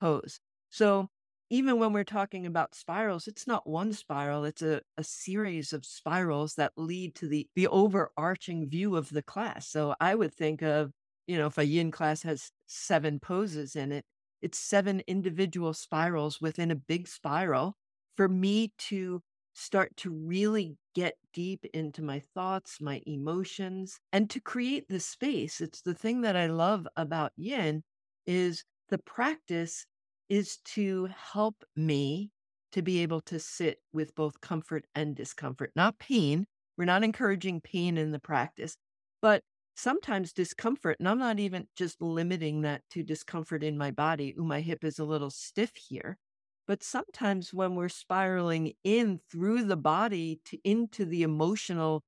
[0.00, 0.38] pose.
[0.70, 1.08] So
[1.54, 5.84] even when we're talking about spirals, it's not one spiral, it's a, a series of
[5.84, 9.68] spirals that lead to the, the overarching view of the class.
[9.68, 10.92] So I would think of,
[11.26, 14.04] you know, if a yin class has seven poses in it,
[14.42, 17.76] it's seven individual spirals within a big spiral
[18.16, 19.22] for me to
[19.54, 25.60] start to really get deep into my thoughts, my emotions, and to create the space.
[25.60, 27.84] It's the thing that I love about yin
[28.26, 29.86] is the practice
[30.28, 32.30] is to help me
[32.72, 36.46] to be able to sit with both comfort and discomfort, not pain.
[36.76, 38.76] We're not encouraging pain in the practice,
[39.22, 39.42] but
[39.76, 44.34] sometimes discomfort, and I'm not even just limiting that to discomfort in my body.
[44.38, 46.18] Ooh, my hip is a little stiff here.
[46.66, 52.02] But sometimes when we're spiraling in through the body to into the emotional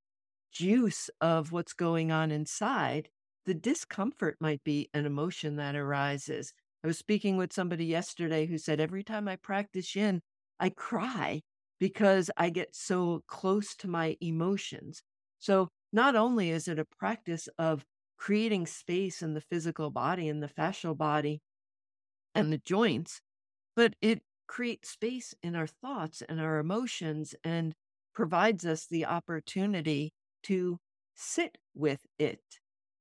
[0.53, 3.11] juice of what's going on inside,
[3.45, 6.53] the discomfort might be an emotion that arises.
[6.87, 10.23] I was speaking with somebody yesterday who said, every time I practice yin,
[10.61, 11.43] I cry
[11.81, 15.03] because I get so close to my emotions.
[15.41, 17.85] So not only is it a practice of
[18.17, 21.41] creating space in the physical body and the fascial body
[22.37, 23.21] and the joints,
[23.75, 27.75] but it creates space in our thoughts and our emotions and
[28.15, 30.13] provides us the opportunity
[30.45, 30.79] to
[31.17, 32.43] sit with it,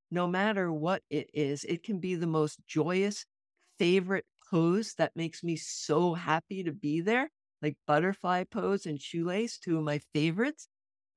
[0.10, 1.64] no matter what it is.
[1.66, 3.28] It can be the most joyous,
[3.80, 7.30] favorite pose that makes me so happy to be there,
[7.62, 10.68] like butterfly pose and shoelace, two of my favorites.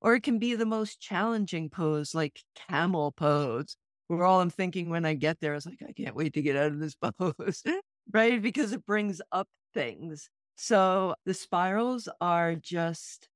[0.01, 4.91] Or it can be the most challenging pose, like camel pose, where all I'm thinking
[4.91, 7.63] when I get there is like, I can't wait to get out of this pose,
[8.13, 8.41] right?
[8.41, 10.31] Because it brings up things.
[10.57, 13.29] So the spirals are just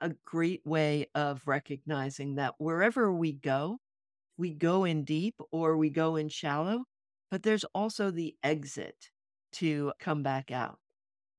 [0.00, 3.78] a great way of recognizing that wherever we go,
[4.36, 6.84] we go in deep or we go in shallow,
[7.30, 9.10] but there's also the exit
[9.52, 10.78] to come back out.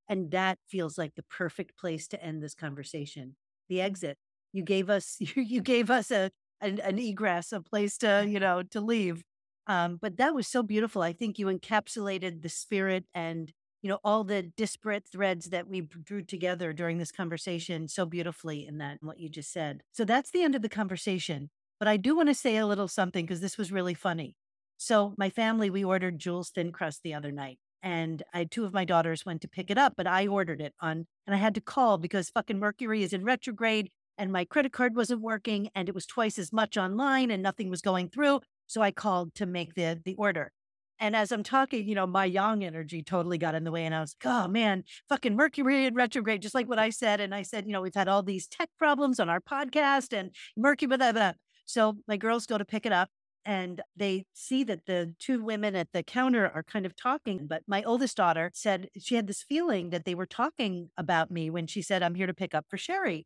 [0.08, 3.36] And that feels like the perfect place to end this conversation.
[3.68, 4.18] The exit
[4.52, 6.30] you gave us you gave us a
[6.60, 9.22] an, an egress, a place to you know to leave.
[9.66, 11.02] Um, but that was so beautiful.
[11.02, 15.82] I think you encapsulated the spirit and you know all the disparate threads that we
[15.82, 19.82] drew together during this conversation so beautifully in that what you just said.
[19.92, 21.50] So that's the end of the conversation.
[21.78, 24.34] But I do want to say a little something because this was really funny.
[24.82, 27.58] So my family, we ordered Jules thin crust the other night.
[27.82, 30.72] And I two of my daughters went to pick it up, but I ordered it
[30.80, 34.72] on and I had to call because fucking Mercury is in retrograde and my credit
[34.72, 38.40] card wasn't working and it was twice as much online and nothing was going through.
[38.68, 40.50] So I called to make the the order.
[40.98, 43.84] And as I'm talking, you know, my yang energy totally got in the way.
[43.84, 47.20] And I was like, oh man, fucking Mercury in retrograde, just like what I said.
[47.20, 50.34] And I said, you know, we've had all these tech problems on our podcast and
[50.56, 51.32] Mercury, blah, blah.
[51.66, 53.10] So my girls go to pick it up
[53.44, 57.46] and they see that the two women at the counter are kind of talking.
[57.46, 61.50] But my oldest daughter said she had this feeling that they were talking about me
[61.50, 63.24] when she said, I'm here to pick up for Sherry.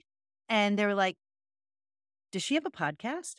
[0.49, 1.17] And they were like,
[2.33, 3.35] Does she have a podcast?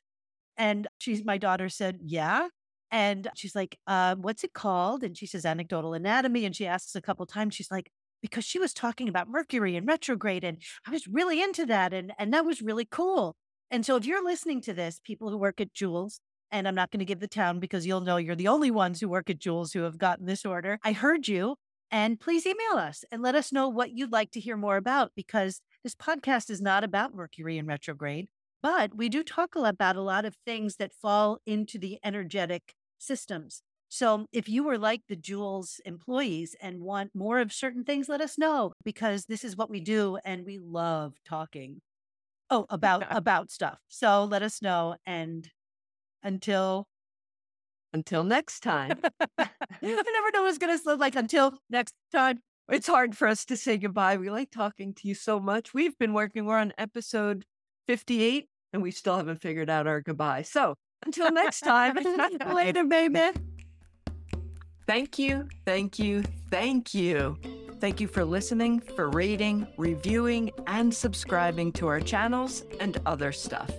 [0.58, 2.50] And she's my daughter said, Yeah.
[2.92, 5.04] And she's like, uh, what's it called?
[5.04, 6.46] And she says anecdotal anatomy.
[6.46, 9.88] And she asks a couple times, she's like, because she was talking about Mercury and
[9.88, 10.58] retrograde, and
[10.88, 13.36] I was really into that, and and that was really cool.
[13.70, 16.20] And so if you're listening to this, people who work at Jules,
[16.56, 19.02] and I'm not going to give the town because you'll know you're the only ones
[19.02, 20.80] who work at Jules who have gotten this order.
[20.84, 21.58] I heard you.
[21.92, 25.12] And please email us and let us know what you'd like to hear more about
[25.16, 28.28] because this podcast is not about Mercury in retrograde,
[28.64, 33.62] but we do talk about a lot of things that fall into the energetic systems.
[33.90, 38.22] So if you were like the Jules employees and want more of certain things, let
[38.22, 41.82] us know because this is what we do and we love talking.
[42.50, 43.80] Oh, about about stuff.
[43.90, 45.50] So let us know and
[46.26, 46.88] until
[47.94, 49.00] until next time.
[49.40, 49.50] I
[49.82, 52.40] never know what's gonna look like until next time.
[52.68, 54.18] It's hard for us to say goodbye.
[54.18, 55.74] We like talking to you so much.
[55.74, 57.46] We've been working, we're on episode
[57.88, 60.42] 58, and we still haven't figured out our goodbye.
[60.42, 61.96] So until next time,
[62.54, 63.38] later, baby.
[64.88, 67.38] Thank you, thank you, thank you.
[67.80, 73.70] Thank you for listening, for rating, reviewing, and subscribing to our channels and other stuff.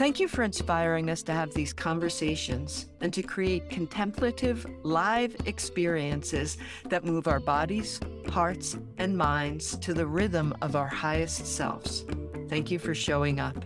[0.00, 6.56] Thank you for inspiring us to have these conversations and to create contemplative, live experiences
[6.88, 12.06] that move our bodies, hearts, and minds to the rhythm of our highest selves.
[12.48, 13.62] Thank you for showing up.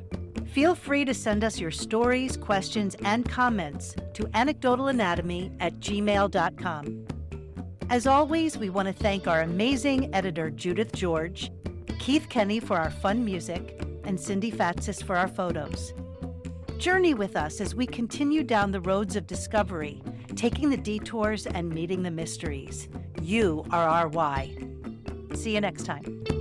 [0.49, 7.07] Feel free to send us your stories, questions, and comments to anecdotalanatomy at gmail.com.
[7.91, 11.53] As always, we want to thank our amazing editor, Judith George,
[12.01, 15.95] Keith Kenny for our fun music, and Cindy Fatsis for our photos.
[16.79, 20.03] Journey with us as we continue down the roads of discovery,
[20.35, 22.89] taking the detours and meeting the mysteries.
[23.22, 24.57] You are our why.
[25.35, 26.34] See you next time.